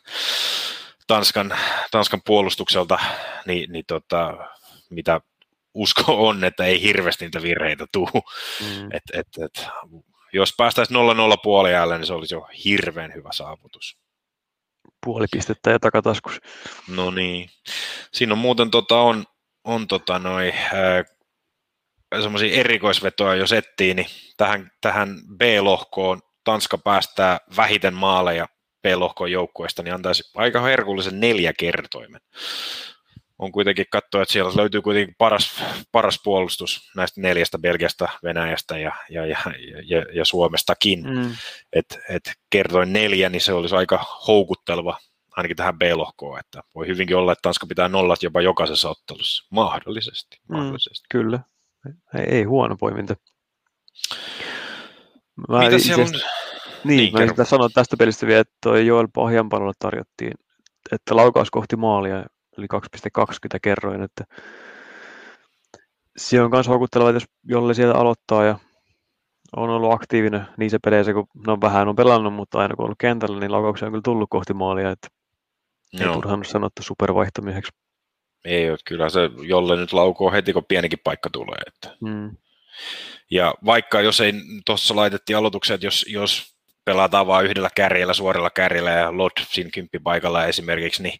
Tanskan, 1.07 1.57
Tanskan 1.91 2.21
puolustukselta, 2.25 2.99
niin, 3.45 3.71
niin 3.71 3.85
tota, 3.87 4.37
mitä 4.89 5.21
usko 5.73 6.27
on, 6.27 6.43
että 6.43 6.65
ei 6.65 6.81
hirveästi 6.81 7.25
niitä 7.25 7.41
virheitä 7.41 7.85
tule. 7.91 8.23
Mm. 8.61 8.89
Et, 8.91 9.03
et, 9.13 9.27
et, 9.45 9.67
jos 10.33 10.53
päästäisiin 10.57 10.97
0-0 10.97 11.37
puoliajalle, 11.43 11.97
niin 11.97 12.07
se 12.07 12.13
olisi 12.13 12.35
jo 12.35 12.47
hirveän 12.65 13.13
hyvä 13.13 13.29
saavutus 13.33 14.02
puoli 15.03 15.25
pistettä 15.31 15.71
ja 15.71 15.79
takataskus. 15.79 16.41
No 16.87 17.11
niin. 17.11 17.49
Siinä 18.13 18.33
on 18.33 18.37
muuten 18.37 18.71
tota, 18.71 18.99
on, 18.99 19.23
on 19.63 19.87
tota 19.87 20.19
noi, 20.19 20.53
semmoisia 22.21 22.59
erikoisvetoja, 22.59 23.35
jos 23.35 23.53
etsii, 23.53 23.93
niin 23.93 24.07
tähän, 24.37 24.71
tähän 24.81 25.21
B-lohkoon 25.37 26.21
Tanska 26.43 26.77
päästää 26.77 27.37
vähiten 27.57 27.93
maaleja 27.93 28.47
B-lohkon 28.81 29.31
joukkueesta, 29.31 29.83
niin 29.83 29.93
antaisi 29.93 30.31
aika 30.35 30.61
herkullisen 30.61 31.19
neljä 31.19 31.53
kertoimen 31.59 32.21
on 33.43 33.51
kuitenkin 33.51 33.85
katsoa, 33.89 34.21
että 34.21 34.31
siellä 34.33 34.51
löytyy 34.55 34.81
kuitenkin 34.81 35.15
paras, 35.17 35.63
paras 35.91 36.19
puolustus 36.23 36.91
näistä 36.95 37.21
neljästä 37.21 37.59
Belgiasta, 37.59 38.09
Venäjästä 38.23 38.77
ja, 38.77 38.91
ja, 39.09 39.25
ja, 39.25 39.37
ja, 39.85 40.05
ja 40.13 40.25
Suomestakin. 40.25 41.03
Mm. 41.09 41.31
Et, 41.73 41.99
et 42.09 42.31
kertoin 42.49 42.93
neljä, 42.93 43.29
niin 43.29 43.41
se 43.41 43.53
olisi 43.53 43.75
aika 43.75 44.05
houkutteleva 44.27 44.97
ainakin 45.37 45.57
tähän 45.57 45.77
B-lohkoon, 45.77 46.39
että 46.39 46.61
voi 46.75 46.87
hyvinkin 46.87 47.17
olla, 47.17 47.31
että 47.31 47.41
Tanska 47.41 47.67
pitää 47.67 47.87
nollat 47.89 48.23
jopa 48.23 48.41
jokaisessa 48.41 48.89
ottelussa. 48.89 49.47
Mahdollisesti. 49.51 50.37
Mm, 50.49 50.57
mahdollisesti. 50.57 51.05
Mm, 51.13 51.19
kyllä. 51.19 51.39
Ei, 52.17 52.25
ei 52.35 52.43
huono 52.43 52.75
poiminta. 52.79 53.15
Mä 55.49 55.59
Mitä 55.59 55.79
siellä 55.79 56.03
on? 56.03 56.09
Niin, 56.83 57.13
niin 57.13 57.33
mä 57.37 57.45
sanoa 57.45 57.69
tästä 57.69 57.97
pelistä 57.97 58.27
vielä, 58.27 58.41
että 58.41 58.53
toi 58.63 58.87
Joel 58.87 59.07
Pohjanpalolle 59.13 59.73
tarjottiin, 59.79 60.33
että 60.91 61.15
laukaus 61.15 61.51
kohti 61.51 61.75
maalia 61.75 62.25
eli 62.57 62.65
2,20 62.73 63.59
kerroin, 63.61 64.03
että 64.03 64.23
se 66.17 66.41
on 66.41 66.51
myös 66.51 66.67
houkutteleva, 66.67 67.11
jos 67.11 67.25
jolle 67.43 67.73
sieltä 67.73 67.97
aloittaa 67.97 68.45
ja 68.45 68.59
on 69.55 69.69
ollut 69.69 69.93
aktiivinen 69.93 70.47
niissä 70.57 70.77
peleissä, 70.83 71.13
kun 71.13 71.27
no 71.47 71.57
vähän 71.61 71.87
on 71.87 71.95
pelannut, 71.95 72.33
mutta 72.33 72.59
aina 72.59 72.75
kun 72.75 72.83
on 72.83 72.85
ollut 72.85 72.99
kentällä, 72.99 73.39
niin 73.39 73.51
laukauksia 73.51 73.85
on 73.85 73.91
kyllä 73.91 74.01
tullut 74.03 74.29
kohti 74.29 74.53
maalia, 74.53 74.91
että 74.91 75.07
Joo. 75.93 76.07
ei 76.07 76.13
turhaan 76.13 76.45
sanoa, 76.45 76.67
että 76.67 76.83
supervaihtomiseksi. 76.83 77.71
Ei 78.45 78.69
ole, 78.69 78.77
kyllä 78.85 79.09
se, 79.09 79.29
jolle 79.41 79.75
nyt 79.75 79.93
laukoo 79.93 80.31
heti, 80.31 80.53
kun 80.53 80.65
pienikin 80.65 80.99
paikka 81.03 81.29
tulee. 81.29 81.61
Että. 81.67 81.97
Mm. 82.01 82.37
Ja 83.31 83.53
vaikka 83.65 84.01
jos 84.01 84.21
ei, 84.21 84.33
tuossa 84.65 84.95
laitettiin 84.95 85.37
aloitukset, 85.37 85.73
että 85.73 85.87
jos, 85.87 86.05
jos 86.09 86.52
pelataan 86.85 87.27
vain 87.27 87.45
yhdellä 87.45 87.69
kärjellä, 87.75 88.13
suorilla 88.13 88.49
kärjellä 88.49 88.91
ja 88.91 89.17
Lod 89.17 89.31
siinä 89.47 89.69
kymppipaikalla 89.73 90.45
esimerkiksi, 90.45 91.03
niin, 91.03 91.19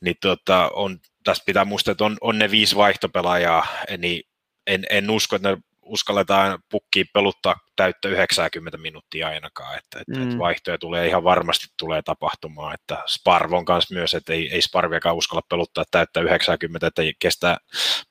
niin 0.00 0.16
tota, 0.20 0.70
on, 0.72 0.98
tästä 1.24 1.44
pitää 1.46 1.64
muistaa, 1.64 1.92
että 1.92 2.04
on, 2.04 2.16
on 2.20 2.38
ne 2.38 2.50
viisi 2.50 2.76
vaihtopelaajaa, 2.76 3.66
niin 3.98 4.22
en, 4.66 4.86
en 4.90 5.10
usko, 5.10 5.36
että 5.36 5.50
ne 5.50 5.58
uskalletaan 5.88 6.58
pukkiin 6.70 7.06
peluttaa 7.12 7.56
täyttä 7.76 8.08
90 8.08 8.78
minuuttia 8.78 9.28
ainakaan, 9.28 9.78
että, 9.78 10.00
että, 10.00 10.24
mm. 10.24 10.38
vaihtoja 10.38 10.78
tulee 10.78 11.06
ihan 11.06 11.24
varmasti 11.24 11.66
tulee 11.78 12.02
tapahtumaan, 12.02 12.74
että 12.74 13.02
Sparvon 13.06 13.64
kanssa 13.64 13.94
myös, 13.94 14.14
että 14.14 14.32
ei, 14.32 14.52
ei 14.52 14.62
Sparviakaan 14.62 15.16
uskalla 15.16 15.42
peluttaa 15.48 15.84
täyttä 15.90 16.20
90, 16.20 16.86
että 16.86 17.02
kestää 17.18 17.58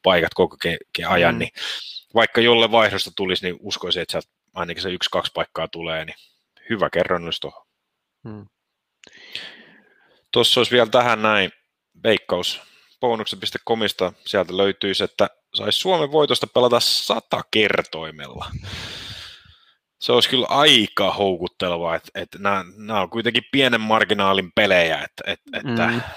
paikat 0.03 0.33
koko 0.33 0.57
ke, 0.57 0.77
ke 0.93 1.05
ajan, 1.05 1.35
mm. 1.35 1.39
niin 1.39 1.49
vaikka 2.13 2.41
jolle 2.41 2.71
vaihdosta 2.71 3.11
tulisi, 3.15 3.45
niin 3.45 3.57
uskoisin, 3.59 4.01
että 4.01 4.11
sieltä 4.11 4.27
ainakin 4.53 4.83
se 4.83 4.89
yksi-kaksi 4.89 5.31
paikkaa 5.35 5.67
tulee, 5.67 6.05
niin 6.05 6.15
hyvä 6.69 6.89
kerronnus 6.89 7.39
tuohon. 7.39 7.65
Hmm. 8.23 8.45
Tuossa 10.31 10.59
olisi 10.59 10.71
vielä 10.71 10.89
tähän 10.89 11.21
näin 11.21 11.51
veikkaus 12.03 12.61
bonuksen.comista. 12.99 14.13
Sieltä 14.25 14.57
löytyisi, 14.57 15.03
että 15.03 15.29
saisi 15.53 15.79
Suomen 15.79 16.11
voitosta 16.11 16.47
pelata 16.47 16.79
sata 16.79 17.41
kertoimella. 17.51 18.45
Se 19.99 20.11
olisi 20.11 20.29
kyllä 20.29 20.47
aika 20.49 21.13
houkuttelevaa, 21.13 21.95
että, 21.95 22.21
että 22.21 22.37
nämä, 22.39 22.65
nämä 22.77 23.01
on 23.01 23.09
kuitenkin 23.09 23.43
pienen 23.51 23.81
marginaalin 23.81 24.51
pelejä, 24.55 24.95
että, 24.95 25.23
että, 25.31 25.49
mm. 25.63 25.69
että 25.69 26.09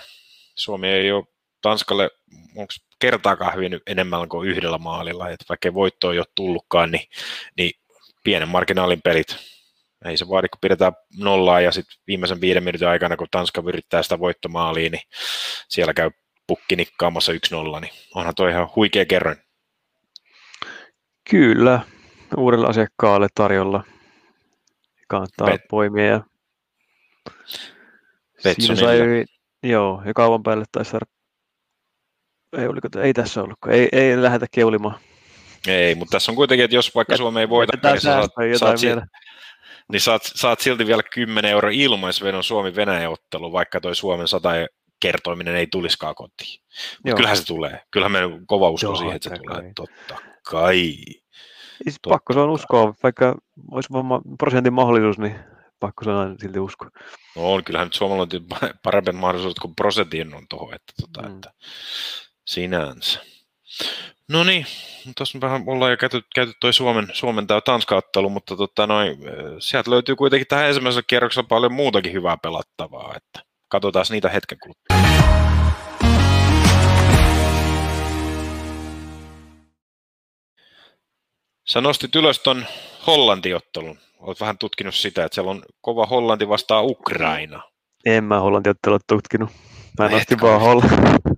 Suomi 0.54 0.88
ei 0.88 1.12
ole 1.12 1.24
Tanskalle 1.62 2.10
onko 2.56 2.72
kertaakaan 2.98 3.52
hävinnyt 3.52 3.82
enemmän 3.86 4.28
kuin 4.28 4.48
yhdellä 4.48 4.78
maalilla, 4.78 5.28
että 5.28 5.44
vaikka 5.48 5.68
ei 5.68 5.74
voittoa 5.74 6.12
ei 6.12 6.18
ole 6.18 6.26
tullutkaan, 6.34 6.90
niin, 6.90 7.08
niin 7.56 7.70
pienen 8.24 8.48
marginaalin 8.48 9.02
pelit 9.04 9.36
ei 10.04 10.16
se 10.16 10.28
vaadi, 10.28 10.48
kun 10.48 10.58
pidetään 10.60 10.92
nollaa 11.18 11.60
ja 11.60 11.72
sitten 11.72 11.96
viimeisen 12.06 12.40
viiden 12.40 12.64
minuutin 12.64 12.88
aikana, 12.88 13.16
kun 13.16 13.26
Tanska 13.30 13.62
yrittää 13.66 14.02
sitä 14.02 14.18
voittomaaliin, 14.18 14.92
niin 14.92 15.02
siellä 15.68 15.94
käy 15.94 16.10
pukki 16.46 16.76
nikkaamassa 16.76 17.32
1-0, 17.32 17.80
niin 17.80 17.92
onhan 18.14 18.34
toi 18.34 18.50
ihan 18.50 18.68
huikea 18.76 19.04
kerran. 19.06 19.36
Kyllä, 21.30 21.80
uudelle 22.36 22.66
asiakkaalle 22.66 23.28
tarjolla. 23.34 23.84
Kannattaa 25.08 25.48
Bet- 25.48 25.68
poimia. 25.70 26.04
Ja... 26.04 26.20
Siinä 28.38 28.76
sai, 28.76 28.98
joo, 29.62 30.02
ja 30.06 30.14
kauan 30.14 30.42
päälle 30.42 30.64
taisi 30.72 30.90
saada 30.90 31.06
ei, 32.58 32.66
oliko, 32.66 32.88
ei 33.02 33.14
tässä 33.14 33.42
ollut, 33.42 33.58
ei, 33.68 33.88
ei 33.92 34.22
lähdetä 34.22 34.46
keulimaan. 34.50 35.00
Ei, 35.68 35.94
mutta 35.94 36.12
tässä 36.12 36.32
on 36.32 36.36
kuitenkin, 36.36 36.64
että 36.64 36.74
jos 36.74 36.94
vaikka 36.94 37.16
Suomi 37.16 37.40
ei 37.40 37.48
voita, 37.48 37.72
niin 37.82 38.00
sä 38.00 38.12
saat, 38.12 38.30
saat, 38.56 38.78
niin 39.92 40.00
saat, 40.00 40.22
saat 40.24 40.60
silti 40.60 40.86
vielä 40.86 41.02
10 41.02 41.50
euro 41.50 41.68
ilmaisvedon 41.72 42.44
Suomi-Venäjä-ottelu, 42.44 43.52
vaikka 43.52 43.80
toi 43.80 43.94
Suomen 43.94 44.28
100 44.28 44.50
kertoiminen 45.00 45.56
ei 45.56 45.66
tulisikaan 45.66 46.14
kotiin. 46.14 46.62
Mutta 47.04 47.16
kyllähän 47.16 47.36
se 47.36 47.46
tulee. 47.46 47.82
Kyllähän 47.90 48.12
me 48.12 48.40
kova 48.46 48.70
usko 48.70 48.86
Joo, 48.86 48.96
siihen, 48.96 49.16
että 49.16 49.28
se 49.28 49.36
kai. 49.46 49.56
tulee. 49.56 49.72
Totta 49.76 50.16
kai. 50.42 50.96
Siis 51.82 51.94
Totta 52.02 52.10
pakko 52.10 52.32
se 52.32 52.40
on 52.40 52.50
uskoa, 52.50 52.94
vaikka 53.02 53.34
olisi 53.70 53.88
prosentin 54.38 54.72
mahdollisuus, 54.72 55.18
niin 55.18 55.34
pakko 55.80 56.04
se 56.04 56.10
on 56.10 56.36
silti 56.40 56.58
uskoa. 56.58 56.90
No 57.36 57.52
on, 57.52 57.64
kyllähän 57.64 57.86
nyt 57.86 57.94
Suomella 57.94 58.22
on 58.22 58.28
parempi 58.82 59.12
mahdollisuus 59.12 59.54
kuin 59.54 59.74
prosentin 59.74 60.34
on 60.34 60.46
tuohon, 60.48 60.74
että, 60.74 60.92
tota, 61.00 61.28
mm. 61.28 61.34
että 61.34 61.52
sinänsä. 62.44 63.20
No 64.30 64.44
niin, 64.44 64.66
tuossa 65.16 65.40
vähän 65.40 65.64
ollaan 65.66 65.90
jo 65.90 65.96
käyty, 65.96 66.22
käyty 66.34 66.52
toi 66.60 66.72
Suomen, 66.72 67.08
Suomen 67.12 67.46
tai 67.46 67.62
Tanska-ottelu, 67.64 68.28
mutta 68.28 68.56
tota 68.56 68.86
noi, 68.86 69.16
sieltä 69.58 69.90
löytyy 69.90 70.16
kuitenkin 70.16 70.46
tähän 70.46 70.66
ensimmäisellä 70.66 71.04
kierroksella 71.06 71.46
paljon 71.48 71.72
muutakin 71.72 72.12
hyvää 72.12 72.36
pelattavaa. 72.36 73.14
Että 73.16 73.40
katsotaan 73.68 74.06
niitä 74.10 74.28
hetken 74.28 74.58
kuluttua. 74.58 74.96
Sä 81.68 81.80
nostit 81.80 82.16
ylös 82.16 82.38
ton 82.38 82.66
Hollantiottelun. 83.06 83.98
Olet 84.18 84.40
vähän 84.40 84.58
tutkinut 84.58 84.94
sitä, 84.94 85.24
että 85.24 85.34
siellä 85.34 85.50
on 85.50 85.62
kova 85.80 86.06
Hollanti 86.06 86.48
vastaa 86.48 86.82
Ukraina. 86.82 87.62
En 88.06 88.24
mä 88.24 88.40
Hollantiottelua 88.40 88.98
tutkinut. 89.06 89.50
Mä 89.98 90.08
nostin 90.08 90.40
vaan 90.40 90.60
Hollanti 90.60 91.29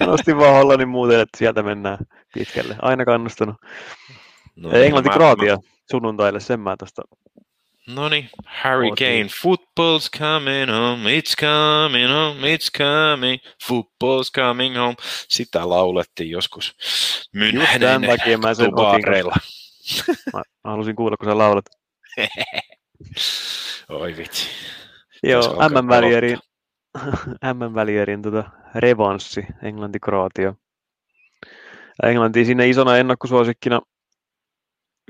mä 0.00 0.06
nostin 0.06 0.36
vaan 0.36 0.54
Hollannin 0.54 0.88
muuten, 0.88 1.20
että 1.20 1.38
sieltä 1.38 1.62
mennään 1.62 1.98
pitkälle. 2.34 2.76
Aina 2.82 3.04
kannustanut. 3.04 3.56
No, 4.56 4.70
Englanti-Kroatia 4.70 5.58
sunnuntaille, 5.90 6.40
sen 6.40 6.60
mä 6.60 6.76
tuosta 6.76 7.02
No 7.86 8.08
niin, 8.08 8.30
Harry 8.46 8.88
Kane, 8.98 9.26
football's 9.26 10.18
coming 10.18 10.70
home, 10.70 11.18
it's 11.18 11.34
coming 11.40 12.08
home, 12.08 12.54
it's 12.54 12.70
coming, 12.78 13.40
football's 13.68 14.30
coming 14.34 14.76
home. 14.76 14.94
Sitä 15.28 15.68
laulettiin 15.68 16.30
joskus 16.30 16.76
Münchenin 17.36 17.80
tämän 17.80 18.02
takia 18.02 18.38
mä 18.38 18.54
sen 18.54 18.70
Mä 20.34 20.42
halusin 20.64 20.96
kuulla, 20.96 21.16
kun 21.16 21.28
sä 21.28 21.38
laulat. 21.38 21.64
Oi 23.88 24.16
vitsi. 24.16 24.48
Joo, 25.22 25.56
MM-välierin, 25.68 26.38
MM-välierin 27.54 28.22
tota, 28.22 28.44
revanssi, 28.74 29.46
Englanti-Kroatia. 29.62 30.54
Englanti 32.02 32.44
sinne 32.44 32.68
isona 32.68 32.96
ennakkosuosikkina 32.96 33.80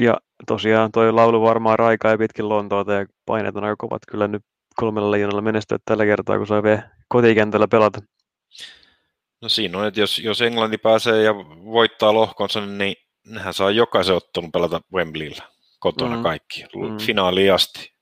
ja 0.01 0.19
tosiaan 0.47 0.93
toi 0.93 1.13
laulu 1.13 1.43
varmaan 1.43 1.79
raikaa 1.79 2.11
ja 2.11 2.19
pitkin 2.19 2.49
Lontoota 2.49 2.93
ja 2.93 3.07
paineet 3.27 3.57
on 3.57 3.65
aika 3.65 3.77
kovat 3.79 4.03
kyllä 4.11 4.29
nyt 4.29 4.43
kolmella 4.77 5.11
leijonalla 5.11 5.43
menestyä 5.43 5.79
tällä 5.85 6.05
kertaa, 6.05 6.39
kun 6.39 6.47
saa 6.47 6.63
vielä 6.63 6.91
kotikentällä 7.09 7.69
pelata. 7.69 8.01
No 9.43 9.49
siinä 9.49 9.79
on, 9.79 9.87
että 9.87 10.01
jos, 10.01 10.19
jos 10.19 10.41
Englanti 10.41 10.79
pääsee 10.79 11.23
ja 11.23 11.35
voittaa 11.65 12.15
lohkonsa, 12.15 12.67
niin 12.67 12.97
nehän 13.27 13.55
saa 13.55 13.71
jokaisen 13.71 14.15
ottelun 14.15 14.53
pelata 14.53 14.81
Wembleyllä 14.95 15.43
kotona 15.79 16.17
mm. 16.17 16.23
kaikki, 16.23 16.65
mm. 16.77 16.99
finaaliin 16.99 17.55
asti. 17.55 18.00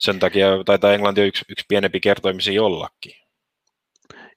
Sen 0.00 0.18
takia 0.18 0.46
taitaa 0.64 0.92
Englanti 0.92 1.20
yksi, 1.20 1.44
yksi 1.48 1.64
pienempi 1.68 2.00
kertoimisi 2.00 2.54
jollakin. 2.54 3.12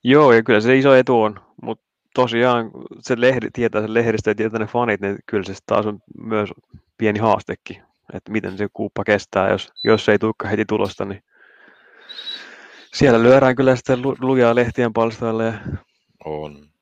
Joo, 0.03 0.33
ja 0.33 0.43
kyllä 0.43 0.61
se 0.61 0.77
iso 0.77 0.95
etu 0.95 1.21
on, 1.21 1.39
mutta 1.61 1.85
tosiaan 2.15 2.71
se 3.01 3.21
lehdi, 3.21 3.47
tietää 3.53 3.81
sen 3.81 3.93
lehdistä 3.93 4.29
ja 4.29 4.35
tietää 4.35 4.59
ne 4.59 4.65
fanit, 4.65 5.01
niin 5.01 5.17
kyllä 5.25 5.43
se 5.43 5.53
taas 5.65 5.85
on 5.85 5.99
myös 6.17 6.49
pieni 6.97 7.19
haastekin, 7.19 7.83
että 8.13 8.31
miten 8.31 8.57
se 8.57 8.67
kuuppa 8.73 9.03
kestää, 9.03 9.51
jos, 9.51 9.71
jos 9.83 10.09
ei 10.09 10.19
tule 10.19 10.49
heti 10.51 10.65
tulosta, 10.65 11.05
niin 11.05 11.23
siellä 12.93 13.23
lyödään 13.23 13.55
kyllä 13.55 13.75
sitten 13.75 13.99
lujaa 14.19 14.55
lehtien 14.55 14.93
palstoille. 14.93 15.45
Ja... 15.45 15.53
On. 16.25 16.72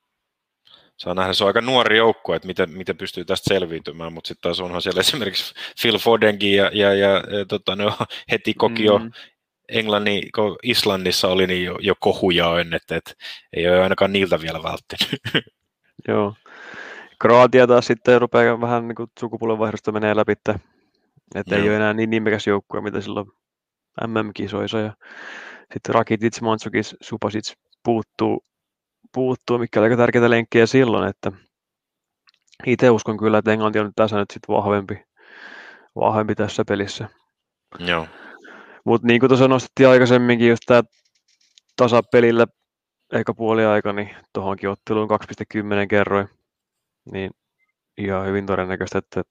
Saa 1.02 1.14
nähdä, 1.14 1.32
se 1.32 1.44
on 1.44 1.48
aika 1.48 1.60
nuori 1.60 1.96
joukko, 1.96 2.34
että 2.34 2.46
miten, 2.46 2.70
miten 2.70 2.96
pystyy 2.96 3.24
tästä 3.24 3.54
selviytymään, 3.54 4.12
mutta 4.12 4.28
sitten 4.28 4.42
taas 4.42 4.60
onhan 4.60 4.82
siellä 4.82 5.00
esimerkiksi 5.06 5.54
Phil 5.82 5.98
Fodenkin 5.98 6.56
ja, 6.56 6.70
ja, 6.72 6.94
ja, 6.94 7.08
ja 7.08 7.46
tota, 7.48 7.76
ne 7.76 7.84
heti 8.30 8.54
koki 8.54 8.84
jo 8.84 8.98
mm. 8.98 9.10
Englannin, 9.68 10.32
kun 10.34 10.56
Islannissa 10.62 11.28
oli 11.28 11.46
niin 11.46 11.64
jo, 11.64 11.78
jo 11.80 11.94
kohuja 12.00 12.46
että, 12.76 12.96
että 12.96 13.12
ei 13.52 13.68
ole 13.68 13.82
ainakaan 13.82 14.12
niiltä 14.12 14.40
vielä 14.40 14.62
välttynyt. 14.62 15.20
Joo. 16.08 16.34
Kroatia 17.20 17.66
taas 17.66 17.86
sitten 17.86 18.20
rupeaa 18.20 18.60
vähän 18.60 18.88
niin 18.88 19.08
sukupuolenvaihdosta 19.20 19.92
menee 19.92 20.16
läpi, 20.16 20.32
että, 20.32 20.58
että 21.34 21.56
ei 21.56 21.68
ole 21.68 21.76
enää 21.76 21.94
niin 21.94 22.10
nimekäs 22.10 22.46
joukkue, 22.46 22.80
mitä 22.80 23.00
silloin 23.00 23.26
MM-kisoissa. 24.06 24.78
Ja 24.78 24.92
sitten 25.72 25.94
Rakitic, 25.94 26.40
Mantsukis, 26.40 26.96
Supasic 27.00 27.52
puuttuu, 27.84 28.44
puuttuu, 29.14 29.58
mikä 29.58 29.80
oli 29.80 29.86
aika 29.86 29.96
tärkeitä 29.96 30.30
lenkkiä 30.30 30.66
silloin, 30.66 31.08
että 31.08 31.32
itse 32.66 32.90
uskon 32.90 33.18
kyllä, 33.18 33.38
että 33.38 33.52
Englanti 33.52 33.78
on 33.78 33.92
tässä 33.96 34.16
nyt 34.16 34.30
sitten 34.30 34.54
vahvempi, 34.54 35.04
vahvempi 35.94 36.34
tässä 36.34 36.64
pelissä. 36.68 37.08
Joo. 37.78 38.06
Mutta 38.84 39.06
niin 39.06 39.20
kuin 39.20 39.28
tuossa 39.28 39.48
nostettiin 39.48 39.88
aikaisemminkin, 39.88 40.48
just 40.48 40.62
tämä 40.66 40.82
tasapelillä 41.76 42.46
eikä 43.12 43.34
puoli 43.34 43.64
aika, 43.64 43.92
niin 43.92 44.16
tuohonkin 44.32 44.70
otteluun 44.70 45.08
2,10 45.10 45.86
kerroin, 45.88 46.28
niin 47.12 47.30
ihan 47.98 48.26
hyvin 48.26 48.46
todennäköistä, 48.46 48.98
että 48.98 49.22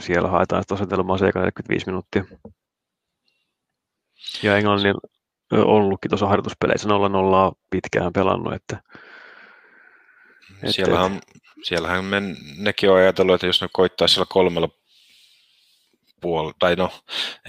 siellä 0.00 0.28
haetaan 0.28 0.62
sitä 0.62 0.74
asetelmaa 0.74 1.16
45 1.16 1.86
minuuttia. 1.86 2.24
Ja 4.42 4.56
Englannin 4.56 4.94
ollutkin 5.52 6.08
tuossa 6.08 6.26
harjoituspeleissä 6.26 6.88
0-0 6.88 6.92
pitkään 7.70 8.12
pelannut, 8.12 8.54
että 8.54 8.82
siellähän, 10.66 11.20
siellähän 11.62 12.04
me, 12.04 12.22
nekin 12.58 12.90
on 12.90 12.96
ajatellut, 12.96 13.34
että 13.34 13.46
jos 13.46 13.62
ne 13.62 13.68
koittaa 13.72 14.08
siellä 14.08 14.26
kolmella 14.28 14.68
puolella, 16.20 16.52
tai 16.58 16.76
no, 16.76 16.90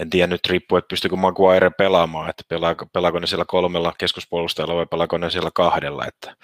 en 0.00 0.10
tiedä 0.10 0.26
nyt 0.26 0.46
riippuu, 0.48 0.78
että 0.78 0.88
pystyykö 0.88 1.16
Maguire 1.16 1.70
pelaamaan, 1.70 2.30
että 2.30 2.44
pelaako, 2.48 2.86
pelaako 2.86 3.18
ne 3.18 3.26
siellä 3.26 3.44
kolmella 3.48 3.92
keskuspuolustajalla 3.98 4.76
vai 4.76 4.86
pelaako 4.86 5.18
ne 5.18 5.30
siellä 5.30 5.50
kahdella, 5.54 6.06
että 6.06 6.36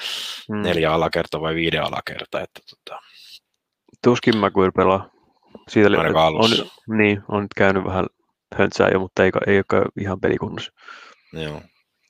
hmm. 0.49 0.63
neljä 0.63 0.93
alakerta 0.93 1.41
vai 1.41 1.55
viiden 1.55 1.83
alakerta, 1.83 2.41
että 2.41 2.61
tota. 2.71 3.01
Tuskin 4.05 4.37
Maguire 4.37 4.73
pelaa. 4.77 5.11
Siitä 5.69 5.89
on, 5.89 6.17
on, 6.17 6.51
niin, 6.97 7.23
on 7.29 7.43
nyt 7.43 7.55
käynyt 7.57 7.85
vähän 7.85 8.07
höntsää 8.55 8.89
jo, 8.89 8.99
mutta 8.99 9.25
ei, 9.25 9.31
ei 9.47 9.59
ole 9.59 9.85
ihan 10.01 10.21
pelikunnossa. 10.21 10.73
Joo. 11.33 11.63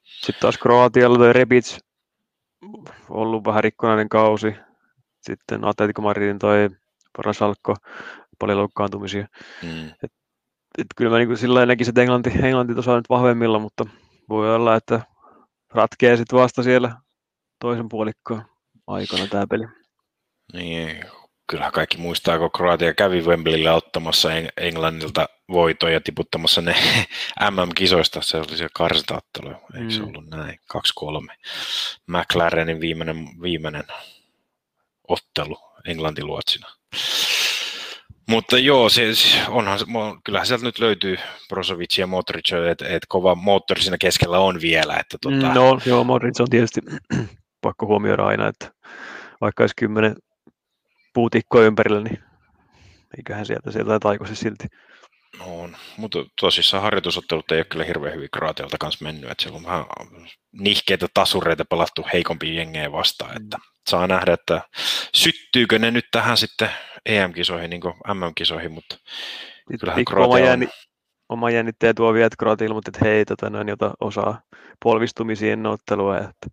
Sitten 0.04 0.40
taas 0.40 0.58
Kroatialla 0.58 1.18
toi 1.18 1.32
Rebic, 1.32 1.78
ollut 3.10 3.44
vähän 3.44 3.64
rikkonainen 3.64 4.08
kausi. 4.08 4.54
Sitten 5.20 5.64
Atletico 5.64 6.02
Madridin 6.02 6.38
toi 6.38 6.70
Parasalkko, 7.16 7.74
paljon 8.38 8.58
loukkaantumisia. 8.58 9.26
Mm. 9.62 9.88
Et, 9.88 10.12
et 10.78 10.86
kyllä 10.96 11.10
mä 11.10 11.18
niin 11.18 11.36
sillä 11.36 11.66
näkisin, 11.66 11.90
että 11.90 12.02
Englanti, 12.02 12.30
Englanti 12.42 12.72
tuossa 12.72 12.96
nyt 12.96 13.08
vahvemmilla, 13.08 13.58
mutta 13.58 13.84
voi 14.28 14.54
olla, 14.54 14.76
että 14.76 15.00
ratkee 15.70 16.16
sitten 16.16 16.38
vasta 16.38 16.62
siellä 16.62 16.96
toisen 17.60 17.88
puolikkoon 17.88 18.42
aikana 18.86 19.26
tämä 19.26 19.46
peli. 19.50 19.64
Niin, 20.52 21.04
kyllähän 21.46 21.72
kaikki 21.72 21.98
muistaa, 21.98 22.38
kun 22.38 22.50
Kroatia 22.56 22.94
kävi 22.94 23.20
Wembleyllä 23.20 23.74
ottamassa 23.74 24.28
Englannilta 24.56 25.28
voitoja 25.48 25.92
ja 25.92 26.00
tiputtamassa 26.00 26.60
ne 26.60 26.74
MM-kisoista. 27.50 28.22
Se 28.22 28.36
oli 28.36 28.56
se 28.56 28.68
karsintaottelu, 28.74 29.48
eikö 29.48 29.90
se 29.90 30.00
mm. 30.00 30.08
ollut 30.08 30.30
näin? 30.30 30.58
2-3. 30.76 31.34
McLarenin 32.06 32.80
viimeinen, 32.80 33.28
viimeinen 33.42 33.84
ottelu 35.08 35.58
Englanti-luotsina. 35.88 36.68
Mutta 38.28 38.58
joo, 38.58 38.88
se, 38.88 39.02
onhan, 39.48 39.78
kyllähän 40.24 40.46
sieltä 40.46 40.64
nyt 40.64 40.78
löytyy 40.78 41.16
Brozovic 41.48 41.98
ja 41.98 42.06
Modric, 42.06 42.52
että 42.70 42.88
et 42.88 43.02
kova 43.08 43.34
moottori 43.34 43.82
siinä 43.82 43.98
keskellä 43.98 44.38
on 44.38 44.60
vielä. 44.60 44.96
Että 44.96 45.18
tota... 45.22 45.54
No 45.54 45.80
joo, 45.86 46.04
Modric 46.04 46.40
on 46.40 46.50
tietysti 46.50 46.80
pakko 47.60 47.86
huomioida 47.86 48.26
aina, 48.26 48.48
että 48.48 48.72
vaikka 49.40 49.62
olisi 49.62 49.74
kymmenen 49.76 50.16
puutikkoa 51.16 51.62
ympärillä, 51.62 52.00
niin 52.00 52.18
eiköhän 53.16 53.46
sieltä 53.46 53.70
sieltä 53.70 54.00
taikoisi 54.00 54.36
silti. 54.36 54.66
On, 55.40 55.76
mutta 55.96 56.18
tosissaan 56.40 56.82
harjoitusottelut 56.82 57.52
ei 57.52 57.58
ole 57.58 57.64
kyllä 57.64 57.84
hirveän 57.84 58.14
hyvin 58.14 58.28
Kroatialta 58.32 58.76
kanssa 58.80 59.04
mennyt, 59.04 59.30
että 59.30 59.42
siellä 59.42 59.56
on 59.56 59.64
vähän 59.64 59.84
nihkeitä 60.52 61.06
tasureita 61.14 61.64
pelattu 61.64 62.06
heikompia 62.12 62.54
jengejä 62.54 62.92
vastaan, 62.92 63.42
että 63.42 63.58
saa 63.90 64.06
nähdä, 64.06 64.32
että 64.32 64.60
syttyykö 65.14 65.78
ne 65.78 65.90
nyt 65.90 66.04
tähän 66.10 66.36
sitten 66.36 66.70
EM-kisoihin, 67.06 67.70
niin 67.70 67.80
kuin 67.80 67.94
MM-kisoihin, 68.14 68.72
mutta 68.72 68.96
kyllähän 69.80 70.04
Kroatia 70.04 70.26
oma, 70.26 70.38
jänni, 70.38 70.68
oma 71.28 71.50
jännittäjä 71.50 71.94
tuo 71.94 72.14
vielä, 72.14 72.26
että 72.26 72.36
Kroatia 72.38 72.66
ilmoitti, 72.66 72.90
että 72.94 73.04
hei, 73.04 73.24
tota, 73.24 73.50
noin, 73.50 73.68
jota 73.68 73.94
osaa 74.00 74.40
polvistumisia 74.84 75.52
ennen 75.52 75.72
ottelua, 75.72 76.18
että 76.18 76.46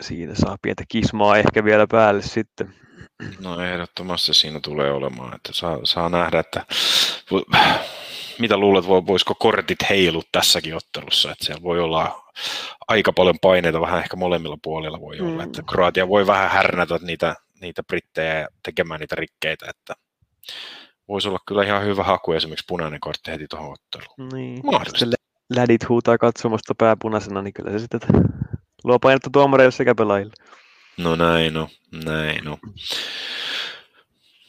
siinä 0.00 0.34
saa 0.34 0.56
pientä 0.62 0.84
kismaa 0.88 1.36
ehkä 1.36 1.64
vielä 1.64 1.86
päälle 1.90 2.22
sitten. 2.22 2.74
No 3.40 3.60
ehdottomasti 3.60 4.34
siinä 4.34 4.60
tulee 4.60 4.92
olemaan, 4.92 5.34
että 5.34 5.52
saa, 5.52 5.78
saa 5.84 6.08
nähdä, 6.08 6.40
että 6.40 6.66
mitä 8.38 8.56
luulet, 8.56 8.86
voisiko 8.86 9.34
kortit 9.34 9.78
heilu 9.90 10.22
tässäkin 10.32 10.76
ottelussa, 10.76 11.32
että 11.32 11.44
siellä 11.44 11.62
voi 11.62 11.80
olla 11.80 12.24
aika 12.88 13.12
paljon 13.12 13.38
paineita, 13.42 13.80
vähän 13.80 14.00
ehkä 14.00 14.16
molemmilla 14.16 14.58
puolilla 14.62 15.00
voi 15.00 15.20
olla, 15.20 15.34
mm. 15.34 15.40
että 15.40 15.62
Kroatia 15.70 16.08
voi 16.08 16.26
vähän 16.26 16.50
härnätä 16.50 16.98
niitä, 17.02 17.36
niitä 17.60 17.82
brittejä 17.82 18.48
tekemään 18.62 19.00
niitä 19.00 19.14
rikkeitä, 19.14 19.66
että 19.68 19.94
voisi 21.08 21.28
olla 21.28 21.38
kyllä 21.48 21.64
ihan 21.64 21.84
hyvä 21.84 22.04
haku 22.04 22.32
esimerkiksi 22.32 22.64
punainen 22.68 23.00
kortti 23.00 23.30
heti 23.30 23.46
tuohon 23.50 23.72
otteluun. 23.72 24.28
Niin. 24.32 24.60
Mahdollista. 24.64 25.16
Lädit 25.56 25.88
huutaa 25.88 26.18
katsomasta 26.18 26.74
pääpunaisena, 26.78 27.42
niin 27.42 27.54
kyllä 27.54 27.70
se 27.70 27.78
sitten 27.78 28.00
luo 28.84 28.98
painetta 28.98 29.30
tuomareille 29.32 29.72
sekä 29.72 29.94
pelaajille. 29.94 30.34
No 30.96 31.16
näin 31.16 31.54
no, 31.54 31.68
näin 32.04 32.44
no. 32.44 32.58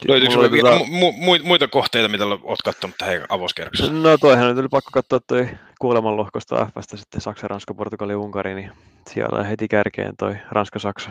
Löytyykö 0.08 0.32
sinulle 0.32 0.50
tota... 0.50 0.78
mu- 0.78 1.44
muita 1.44 1.68
kohteita, 1.68 2.10
mitä 2.10 2.26
olet 2.26 2.62
katsonut 2.66 2.98
tähän 2.98 3.26
avauskerroksessa? 3.30 3.94
No 3.94 4.18
toihan 4.18 4.48
nyt 4.48 4.58
oli 4.58 4.68
pakko 4.68 4.90
katsoa 4.94 5.20
toi 5.20 5.50
kuolemanlohkosta 5.80 6.70
Fstä 6.82 6.98
sitten 6.98 7.22
Saksa, 7.22 7.48
Ranska, 7.48 7.74
Portugali, 7.74 8.16
Unkari, 8.16 8.56
niin 8.56 8.72
siellä 9.10 9.40
on 9.40 9.46
heti 9.46 9.68
kärkeen 9.68 10.18
toi 10.18 10.36
Ranska-Saksa. 10.52 11.10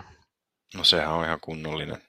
No 0.77 0.85
sehän 0.85 1.13
on 1.13 1.25
ihan 1.25 1.41
kunnollinen. 1.41 2.03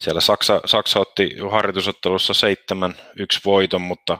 Siellä 0.00 0.20
Saksa, 0.20 0.60
Saksa 0.64 1.00
otti 1.00 1.36
harjoitusottelussa 1.50 2.32
7-1 2.74 3.40
voiton, 3.44 3.80
mutta 3.80 4.18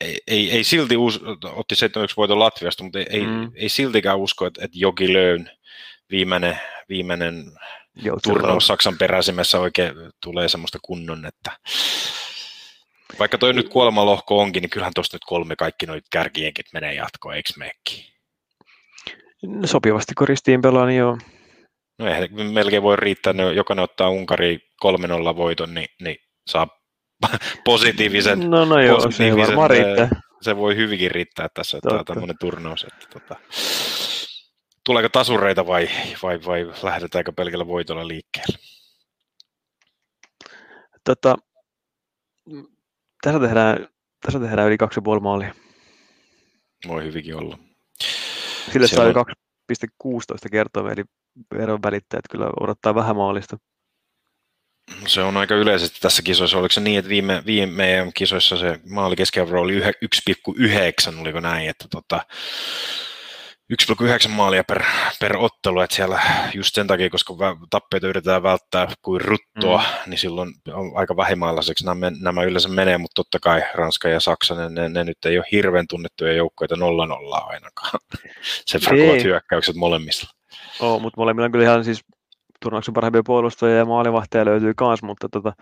ei, 0.00 0.18
ei, 0.26 0.50
ei 0.50 0.64
silti 0.64 0.96
us, 0.96 1.20
otti 1.44 1.74
7-1 1.74 1.78
voiton 2.16 2.38
Latviasta, 2.38 2.84
mutta 2.84 2.98
ei, 2.98 3.26
mm. 3.26 3.42
ei, 3.42 3.48
ei 3.54 3.68
siltikään 3.68 4.18
usko, 4.18 4.46
että, 4.46 4.64
että 4.64 4.78
Jogi 4.78 5.12
Löön 5.12 5.50
viimeinen, 6.10 6.58
viimeinen 6.88 7.44
turnaus 8.22 8.66
Saksan 8.66 8.98
peräisimessä 8.98 9.60
oikein 9.60 9.94
tulee 10.22 10.48
semmoista 10.48 10.78
kunnon, 10.82 11.26
että 11.26 11.50
vaikka 13.18 13.38
toi 13.38 13.52
nyt 13.52 13.68
kuolemalohko 13.68 14.40
onkin, 14.40 14.60
niin 14.60 14.70
kyllähän 14.70 14.94
tuosta 14.94 15.14
nyt 15.14 15.24
kolme 15.26 15.56
kaikki 15.56 15.86
noit 15.86 16.04
kärkienkit 16.10 16.66
menee 16.72 16.94
jatkoon, 16.94 17.34
eikö 17.34 17.50
meekki? 17.56 18.14
No, 19.42 19.66
sopivasti 19.66 20.14
kun 20.14 20.28
ristiin 20.28 20.62
pelaa, 20.62 20.86
niin 20.86 20.98
joo. 20.98 21.18
No 21.98 22.06
eihän 22.06 22.28
melkein 22.52 22.82
voi 22.82 22.96
riittää, 22.96 23.32
ne, 23.32 23.52
jokainen 23.52 23.82
ottaa 23.82 24.08
Unkari 24.08 24.58
3-0 24.84 25.36
voiton, 25.36 25.74
niin, 25.74 25.88
niin 26.00 26.16
saa 26.46 26.83
positiivisen. 27.64 28.50
No, 28.50 28.64
no 28.64 28.80
joo, 28.80 28.96
positiivisen, 28.96 29.46
se 29.46 29.46
varmaan 29.46 29.70
riittää. 29.70 30.08
Se 30.42 30.56
voi 30.56 30.76
hyvinkin 30.76 31.10
riittää 31.10 31.48
tässä, 31.54 31.76
että 31.78 31.94
on 31.94 32.04
tämmöinen 32.04 32.36
turnaus. 32.40 32.84
Että, 32.84 33.06
tota, 33.12 33.36
tuleeko 34.84 35.08
tasureita 35.08 35.66
vai, 35.66 35.88
vai, 36.22 36.40
vai 36.46 36.66
lähdetäänkö 36.82 37.32
pelkällä 37.32 37.66
voitolla 37.66 38.08
liikkeelle? 38.08 38.58
Tota, 41.04 41.36
tässä 43.22 43.40
tehdään, 43.40 43.88
tässä 44.26 44.40
tehdään 44.40 44.68
yli 44.68 44.76
2,5 45.14 45.20
maalia. 45.20 45.54
Voi 46.88 47.04
hyvinkin 47.04 47.36
olla. 47.36 47.58
Sille 48.72 48.86
saa 48.86 49.04
on... 49.04 49.14
2,16 50.06 50.48
kertoa, 50.52 50.92
eli 50.92 51.04
verran 51.58 51.82
välittäjät 51.82 52.24
kyllä 52.30 52.50
odottaa 52.60 52.94
vähän 52.94 53.16
maalista. 53.16 53.56
Se 55.06 55.22
on 55.22 55.36
aika 55.36 55.54
yleisesti 55.54 56.00
tässä 56.00 56.22
kisoissa. 56.22 56.58
Oliko 56.58 56.72
se 56.72 56.80
niin, 56.80 56.98
että 56.98 57.08
viime, 57.08 57.42
viime 57.46 58.10
kisoissa 58.14 58.56
se 58.56 58.80
maali 58.88 59.16
keskiarvo 59.16 59.60
oli 59.60 59.80
1,9, 59.80 61.20
oliko 61.20 61.40
näin, 61.40 61.68
että 61.68 61.84
tota, 61.90 62.20
1,9 63.72 64.28
maalia 64.28 64.64
per, 64.64 64.82
per 65.20 65.36
ottelu, 65.36 65.80
että 65.80 65.96
siellä 65.96 66.20
just 66.54 66.74
sen 66.74 66.86
takia, 66.86 67.10
koska 67.10 67.34
tappeita 67.70 68.06
yritetään 68.06 68.42
välttää 68.42 68.88
kuin 69.02 69.20
ruttoa, 69.20 69.78
mm. 69.78 70.10
niin 70.10 70.18
silloin 70.18 70.54
on 70.72 70.92
aika 70.94 71.16
vähimaalaiseksi 71.16 71.86
nämä, 71.86 72.12
nämä 72.20 72.42
yleensä 72.42 72.68
menee, 72.68 72.98
mutta 72.98 73.14
totta 73.14 73.38
kai 73.38 73.62
Ranska 73.74 74.08
ja 74.08 74.20
Saksa, 74.20 74.54
ne, 74.54 74.68
ne, 74.68 74.88
ne 74.88 75.04
nyt 75.04 75.24
ei 75.24 75.38
ole 75.38 75.46
hirveän 75.52 75.86
tunnettuja 75.88 76.32
joukkoita 76.32 76.76
nolla 76.76 77.06
nollaa 77.06 77.46
ainakaan. 77.46 78.00
Se 78.66 78.78
frakuvat 78.78 79.24
hyökkäykset 79.24 79.76
molemmissa. 79.76 80.34
Oo, 80.80 80.98
mutta 80.98 81.20
molemmilla 81.20 81.44
on 81.44 81.52
kyllä 81.52 81.64
ihan 81.64 81.84
siis 81.84 82.00
turnauksen 82.64 82.94
parhaimpia 82.94 83.22
puolustajia 83.26 83.76
ja 83.76 83.84
maalivahtaja 83.84 84.44
löytyy 84.44 84.74
myös, 84.80 85.02
mutta 85.02 85.28
tota, 85.28 85.52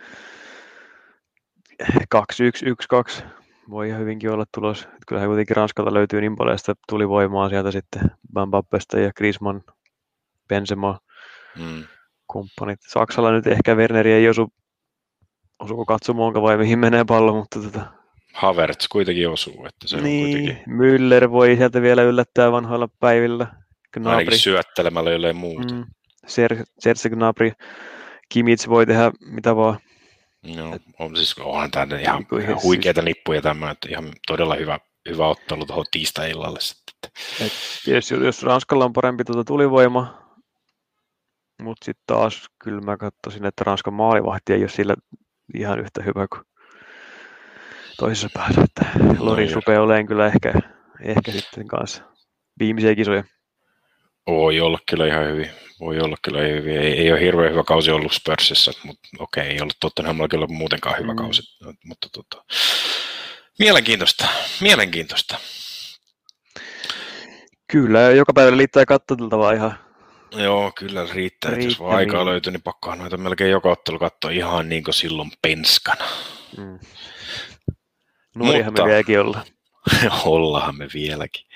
2-1-1-2 2.15 3.23
voi 3.71 3.89
ihan 3.89 4.01
hyvinkin 4.01 4.31
olla 4.31 4.45
tulos. 4.55 4.89
Kyllähän 5.07 5.29
kuitenkin 5.31 5.57
Ranskalta 5.57 5.95
löytyy 5.95 6.21
niin 6.21 6.37
paljon 6.37 6.59
sitä 6.59 6.75
tulivoimaa 6.89 7.49
sieltä 7.49 7.71
sitten 7.71 8.03
Mbappesta 8.47 9.01
ja 9.01 9.13
Griezmann, 9.13 9.61
Benzema, 10.49 10.99
hmm. 11.59 11.85
kumppanit. 12.27 12.81
Saksalla 12.89 13.33
nyt 13.33 13.47
ehkä 13.47 13.75
Werneri 13.75 14.13
ei 14.13 14.29
osu, 14.29 14.53
osuuko 15.59 15.85
katsomoonka 15.85 16.43
vai 16.43 16.57
mihin 16.57 16.79
menee 16.79 17.05
pallo, 17.05 17.35
mutta 17.35 17.61
tota... 17.63 17.87
Havertz 18.35 18.89
kuitenkin 18.89 19.29
osuu, 19.29 19.67
että 19.67 19.89
se 19.89 20.01
niin, 20.01 20.25
on 20.25 20.33
kuitenkin... 20.33 20.65
Müller 20.69 21.31
voi 21.31 21.57
sieltä 21.57 21.83
vielä 21.83 22.03
yllättää 22.03 22.53
vanhoilla 22.53 22.89
päivillä. 23.01 23.47
Gnabry. 23.93 24.19
Ainakin 24.19 24.39
syöttelemällä 24.39 25.11
jollei 25.11 25.33
muuta. 25.33 25.75
Mm. 25.75 25.85
Serge 26.27 27.09
Gnabry, 27.11 27.53
Kimits 28.29 28.69
voi 28.69 28.87
tehdä 28.87 29.13
mitä 29.21 29.57
vaan. 29.57 29.79
No, 30.57 30.79
on 30.99 31.17
siis 31.17 31.39
onhan 31.39 31.71
tämä 31.71 31.99
ihan, 31.99 32.27
ihan 32.41 32.55
siis- 32.55 32.63
huikeita 32.63 33.03
nippuja 33.03 33.43
tämä, 33.43 33.71
että 33.71 33.89
ihan 33.91 34.13
todella 34.27 34.55
hyvä, 34.55 34.79
hyvä 35.09 35.29
ottelu 35.29 35.67
tuohon 35.67 35.85
tiistai-illalle 35.91 36.61
sitten. 36.61 37.11
Et 37.41 37.53
tietysti 37.85 38.15
jos 38.15 38.43
Ranskalla 38.43 38.85
on 38.85 38.93
parempi 38.93 39.25
tuota 39.25 39.45
tulivoima, 39.45 40.23
mutta 41.63 41.85
sitten 41.85 42.05
taas 42.07 42.49
kyllä 42.65 42.81
mä 42.81 42.97
katsoisin, 42.97 43.47
että 43.47 43.65
Ranskan 43.65 43.95
maalivahti 43.95 44.53
ei 44.53 44.63
ole 44.63 44.69
sillä 44.69 44.95
ihan 45.55 45.81
yhtä 45.81 46.03
hyvä 46.03 46.27
kuin 46.29 46.43
toisessa 47.97 48.29
päässä. 48.35 48.63
Että 48.63 48.87
Loris 49.19 49.51
no, 49.51 49.55
rupeaa 49.55 49.83
olemaan 49.83 50.07
kyllä 50.07 50.27
ehkä, 50.27 50.53
ehkä 51.01 51.33
sitten 51.33 51.69
kanssa 51.69 52.03
viimeisiä 52.59 52.95
kisoja. 52.95 53.25
Voi 54.27 54.61
olla 54.61 54.79
kyllä 54.91 55.07
ihan 55.07 55.27
hyvin. 55.27 55.51
Voi 55.83 56.01
olla 56.01 56.17
kyllä 56.23 56.41
hyvin. 56.41 56.77
Ei, 56.77 56.99
ei 56.99 57.13
ole 57.13 57.21
hirveän 57.21 57.53
hyvä 57.53 57.65
kausi 57.65 57.91
ollut 57.91 58.13
Spursissä, 58.13 58.73
mutta 58.85 59.09
okei, 59.19 59.47
ei 59.47 59.61
ollut 59.61 59.77
Tottenhamilla 59.81 60.29
kyllä 60.29 60.47
muutenkaan 60.47 60.99
hyvä 60.99 61.13
mm. 61.13 61.17
kausi. 61.17 61.43
Mutta 61.85 62.09
tota, 62.13 62.45
mielenkiintoista, 63.59 64.29
mielenkiintoista. 64.61 65.39
Kyllä, 67.73 68.01
joka 68.01 68.33
päivä 68.33 68.57
liittää 68.57 68.87
katsoteltavaa 68.87 69.53
ihan. 69.53 69.79
Joo, 70.37 70.73
kyllä 70.79 71.07
riittää. 71.13 71.51
riittää 71.51 71.69
jos 71.69 71.81
vaan 71.81 71.97
aikaa 71.97 72.25
löytyy, 72.25 72.53
niin 72.53 72.63
pakkohan 72.63 72.99
noita 72.99 73.17
melkein 73.17 73.51
joka 73.51 73.71
ottelu 73.71 73.99
katsoa 73.99 74.31
ihan 74.31 74.69
niin 74.69 74.85
kuin 74.85 74.95
silloin 74.95 75.31
penskana. 75.43 76.05
Mm. 76.57 76.79
Nuorihan 78.35 78.73
Mutta, 78.73 78.83
me 78.83 78.89
vieläkin 78.89 79.21
ollaan. 79.21 79.45
Ollaan 80.25 80.79
me 80.79 80.89
vieläkin. 80.95 81.47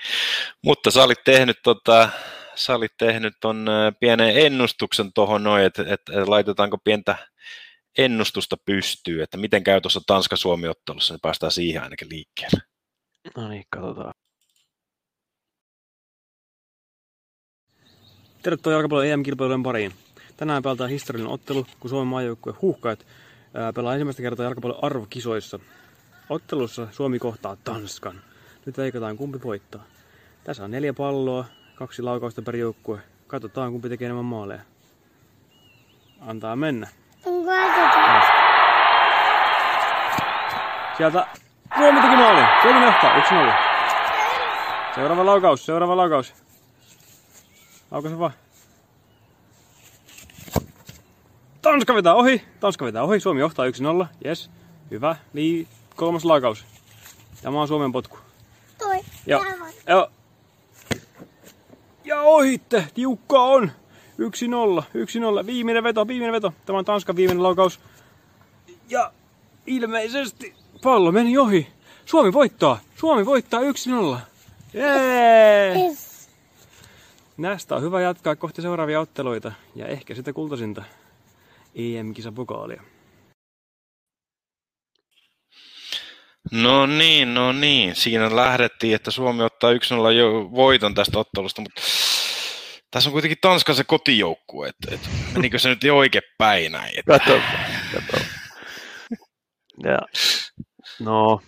Mutta 0.63 0.91
sä 0.91 1.03
olit 1.03 1.23
tehnyt 1.25 1.57
tota, 1.63 2.09
sä 2.57 2.75
olit 2.75 2.91
tehnyt 2.97 3.33
ton 3.41 3.67
pienen 3.99 4.37
ennustuksen 4.37 5.13
tuohon 5.13 5.43
noin, 5.43 5.63
että, 5.63 5.81
että, 5.81 5.93
että 5.93 6.31
laitetaanko 6.31 6.77
pientä 6.77 7.17
ennustusta 7.97 8.57
pystyy, 8.65 9.21
että 9.21 9.37
miten 9.37 9.63
käy 9.63 9.81
tuossa 9.81 10.01
Tanska-Suomi-ottelussa, 10.07 11.13
niin 11.13 11.21
päästään 11.21 11.51
siihen 11.51 11.83
ainakin 11.83 12.09
liikkeelle. 12.09 12.61
No 13.37 13.47
niin, 13.47 13.63
katsotaan. 13.69 14.13
Tervetuloa 18.43 18.77
jalkapallon 18.77 19.07
EM-kilpailujen 19.07 19.63
pariin. 19.63 19.93
Tänään 20.37 20.63
pelataan 20.63 20.89
historiallinen 20.89 21.33
ottelu, 21.33 21.67
kun 21.79 21.89
Suomen 21.89 22.07
maajoukkue 22.07 22.53
huuhkajat 22.61 23.05
pelaa 23.75 23.93
ensimmäistä 23.93 24.21
kertaa 24.21 24.43
jalkapallon 24.43 24.83
arvokisoissa. 24.83 25.59
Ottelussa 26.29 26.87
Suomi 26.91 27.19
kohtaa 27.19 27.55
Tanskan. 27.55 28.21
Nyt 28.65 28.77
veikataan 28.77 29.17
kumpi 29.17 29.39
voittaa. 29.43 29.83
Tässä 30.43 30.63
on 30.63 30.71
neljä 30.71 30.93
palloa, 30.93 31.45
Kaksi 31.77 32.01
laukausta 32.01 32.41
per 32.41 32.55
joukkue. 32.55 32.99
Katsotaan 33.27 33.71
kumpi 33.71 33.89
tekee 33.89 34.05
enemmän 34.05 34.25
maaleja. 34.25 34.61
Antaa 36.21 36.55
mennä. 36.55 36.87
Sieltä 40.97 41.27
Suomi 41.77 42.01
teki 42.01 42.15
maali. 42.15 42.41
Suomi 42.61 42.85
johtaa. 42.85 43.19
1-0. 43.19 43.53
Seuraava 44.95 45.25
laukaus. 45.25 45.65
Seuraava 45.65 45.97
laukaus. 45.97 46.33
Laukaus 47.91 48.19
vaan. 48.19 48.33
Tanska 51.61 51.93
vetää 51.93 52.13
ohi. 52.13 52.45
Tanska 52.59 52.85
vetää 52.85 53.03
ohi. 53.03 53.19
Suomi 53.19 53.39
johtaa 53.39 53.65
1-0. 53.65 54.05
Yes. 54.25 54.49
Hyvä. 54.91 55.15
Niin 55.33 55.67
kolmas 55.95 56.25
laukaus. 56.25 56.65
Tämä 57.41 57.61
on 57.61 57.67
Suomen 57.67 57.91
potku. 57.91 58.17
Toi. 58.77 58.99
Joo. 59.25 59.45
Joo. 59.87 60.11
Ja 62.07 62.21
ohitte, 62.21 62.87
tiukka 62.93 63.41
on. 63.41 63.71
1-0, 64.19 64.83
1-0, 65.41 65.45
viimeinen 65.45 65.83
veto, 65.83 66.07
viimeinen 66.07 66.33
veto. 66.33 66.53
Tämä 66.65 66.79
on 66.79 66.85
Tanskan 66.85 67.15
viimeinen 67.15 67.43
laukaus. 67.43 67.79
Ja 68.89 69.11
ilmeisesti 69.65 70.53
pallo 70.83 71.11
meni 71.11 71.37
ohi. 71.37 71.67
Suomi 72.05 72.33
voittaa, 72.33 72.79
Suomi 72.95 73.25
voittaa 73.25 73.59
1-0. 73.61 74.17
Jee! 74.73 75.75
Yes. 75.75 76.29
Näistä 77.37 77.75
on 77.75 77.81
hyvä 77.81 78.01
jatkaa 78.01 78.35
kohti 78.35 78.61
seuraavia 78.61 78.99
otteluita 78.99 79.51
ja 79.75 79.87
ehkä 79.87 80.15
sitä 80.15 80.33
kultasinta 80.33 80.83
EM-kisapokaalia. 81.75 82.83
No 86.51 86.85
niin, 86.85 87.33
no 87.33 87.51
niin. 87.51 87.95
Siinä 87.95 88.35
lähdettiin, 88.35 88.95
että 88.95 89.11
Suomi 89.11 89.43
ottaa 89.43 89.73
1-0 89.73 90.11
jo 90.11 90.49
voiton 90.51 90.95
tästä 90.95 91.19
ottelusta, 91.19 91.61
mutta 91.61 91.81
tässä 92.91 93.09
on 93.09 93.11
kuitenkin 93.11 93.37
Tanskan 93.41 93.75
se 93.75 93.83
kotijoukkue, 93.83 94.69
että, 94.69 94.95
että 94.95 95.09
menikö 95.33 95.59
se 95.59 95.69
nyt 95.69 95.83
jo 95.83 95.97
oikein 95.97 96.23
päin 96.37 96.71
näin? 96.71 96.99
Että... 96.99 97.19
Kato, 97.19 97.39
kato. 97.93 98.23
Ja, 99.83 99.99
no, 100.99 101.41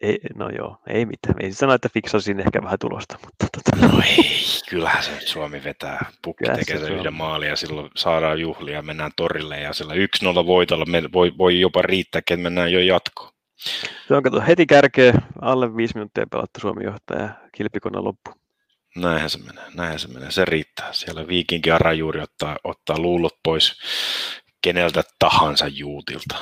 ei, 0.00 0.18
no 0.34 0.50
joo, 0.58 0.76
ei 0.88 1.06
mitään. 1.06 1.34
Ei 1.40 1.52
sano, 1.52 1.74
että 1.74 1.88
fiksasin 1.94 2.40
ehkä 2.40 2.62
vähän 2.62 2.78
tulosta, 2.78 3.18
mutta 3.24 3.46
tota... 3.52 3.86
No 3.86 4.02
ei, 4.06 4.44
kyllähän 4.70 5.02
se 5.02 5.10
nyt 5.10 5.28
Suomi 5.28 5.64
vetää. 5.64 6.06
Pukki 6.22 6.44
Kyllä 6.44 6.58
tekee 6.58 6.78
se 6.78 6.92
yhden 6.92 7.14
maalin 7.14 7.48
ja 7.48 7.56
silloin 7.56 7.90
saadaan 7.96 8.40
juhlia 8.40 8.82
mennään 8.82 9.10
torille 9.16 9.60
ja 9.60 9.72
sillä 9.72 9.94
1-0 9.94 10.46
voitolla 10.46 10.84
me 10.84 11.02
voi, 11.12 11.32
voi 11.38 11.60
jopa 11.60 11.82
riittää, 11.82 12.18
että 12.18 12.36
mennään 12.36 12.72
jo 12.72 12.80
jatkoon. 12.80 13.32
Se 14.08 14.14
on 14.14 14.22
kato 14.22 14.40
heti 14.40 14.66
kärkeä, 14.66 15.12
alle 15.40 15.76
viisi 15.76 15.94
minuuttia 15.94 16.26
pelattu 16.30 16.60
Suomi 16.60 16.84
johtaja 16.84 17.22
ja 17.22 17.28
kilpikonna 17.52 18.04
loppu. 18.04 18.30
Näinhän 18.96 19.30
se 19.30 19.38
menee, 19.38 19.64
näinhän 19.74 19.98
se 19.98 20.08
menee, 20.08 20.30
se 20.30 20.44
riittää. 20.44 20.92
Siellä 20.92 21.28
viikinkin 21.28 21.72
Arajuuri 21.72 22.20
ottaa, 22.20 22.56
ottaa 22.64 22.98
luulot 22.98 23.34
pois 23.44 23.80
keneltä 24.62 25.02
tahansa 25.18 25.66
juutilta. 25.68 26.36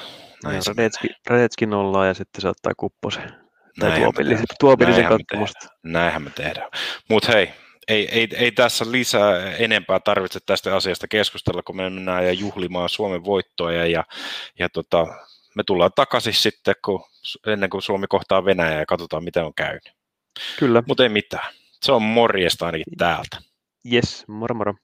Näin 0.45 0.63
Radetski, 0.67 1.09
Radetski 1.27 1.67
nollaa 1.67 2.07
ja 2.07 2.15
sitten 2.15 2.43
se 2.43 2.49
ottaa 2.49 2.73
kupposen. 2.77 3.35
Tai 3.81 4.01
tuopillisen, 4.01 4.45
tuopillisen 4.61 5.05
kattomusta. 5.05 5.69
Näinhän 5.83 6.23
me 6.23 6.31
tehdään. 6.31 6.71
Mutta 7.09 7.33
hei, 7.33 7.53
ei, 7.89 8.09
ei, 8.09 8.29
ei 8.37 8.53
tässä 8.53 8.85
lisää 8.91 9.53
enempää 9.53 10.01
tarvitse 10.01 10.39
tästä 10.47 10.77
asiasta 10.77 11.09
keskustella, 11.09 11.63
kun 11.63 11.77
me 11.77 11.83
mennään 11.91 12.27
ja 12.27 12.33
juhlimaan 12.33 12.89
Suomen 12.89 13.25
voittoja 13.25 13.87
ja, 13.87 14.05
ja 14.59 14.69
tota, 14.69 15.07
me 15.55 15.63
tullaan 15.67 15.91
takaisin 15.95 16.35
sitten, 16.35 16.75
kun, 16.85 17.05
ennen 17.47 17.71
kuin 17.71 17.83
Suomi 17.83 18.07
kohtaa 18.07 18.45
Venäjää 18.45 18.79
ja 18.79 18.87
katsotaan, 18.87 19.25
miten 19.25 19.45
on 19.45 19.55
käynyt. 19.55 19.93
Kyllä. 20.59 20.83
Mutta 20.87 21.03
ei 21.03 21.09
mitään. 21.09 21.55
Se 21.83 21.93
on 21.93 22.03
morjesta 22.03 22.67
ainakin 22.67 22.97
täältä. 22.99 23.39
Yes, 23.93 24.25
moro 24.29 24.55
moro. 24.55 24.75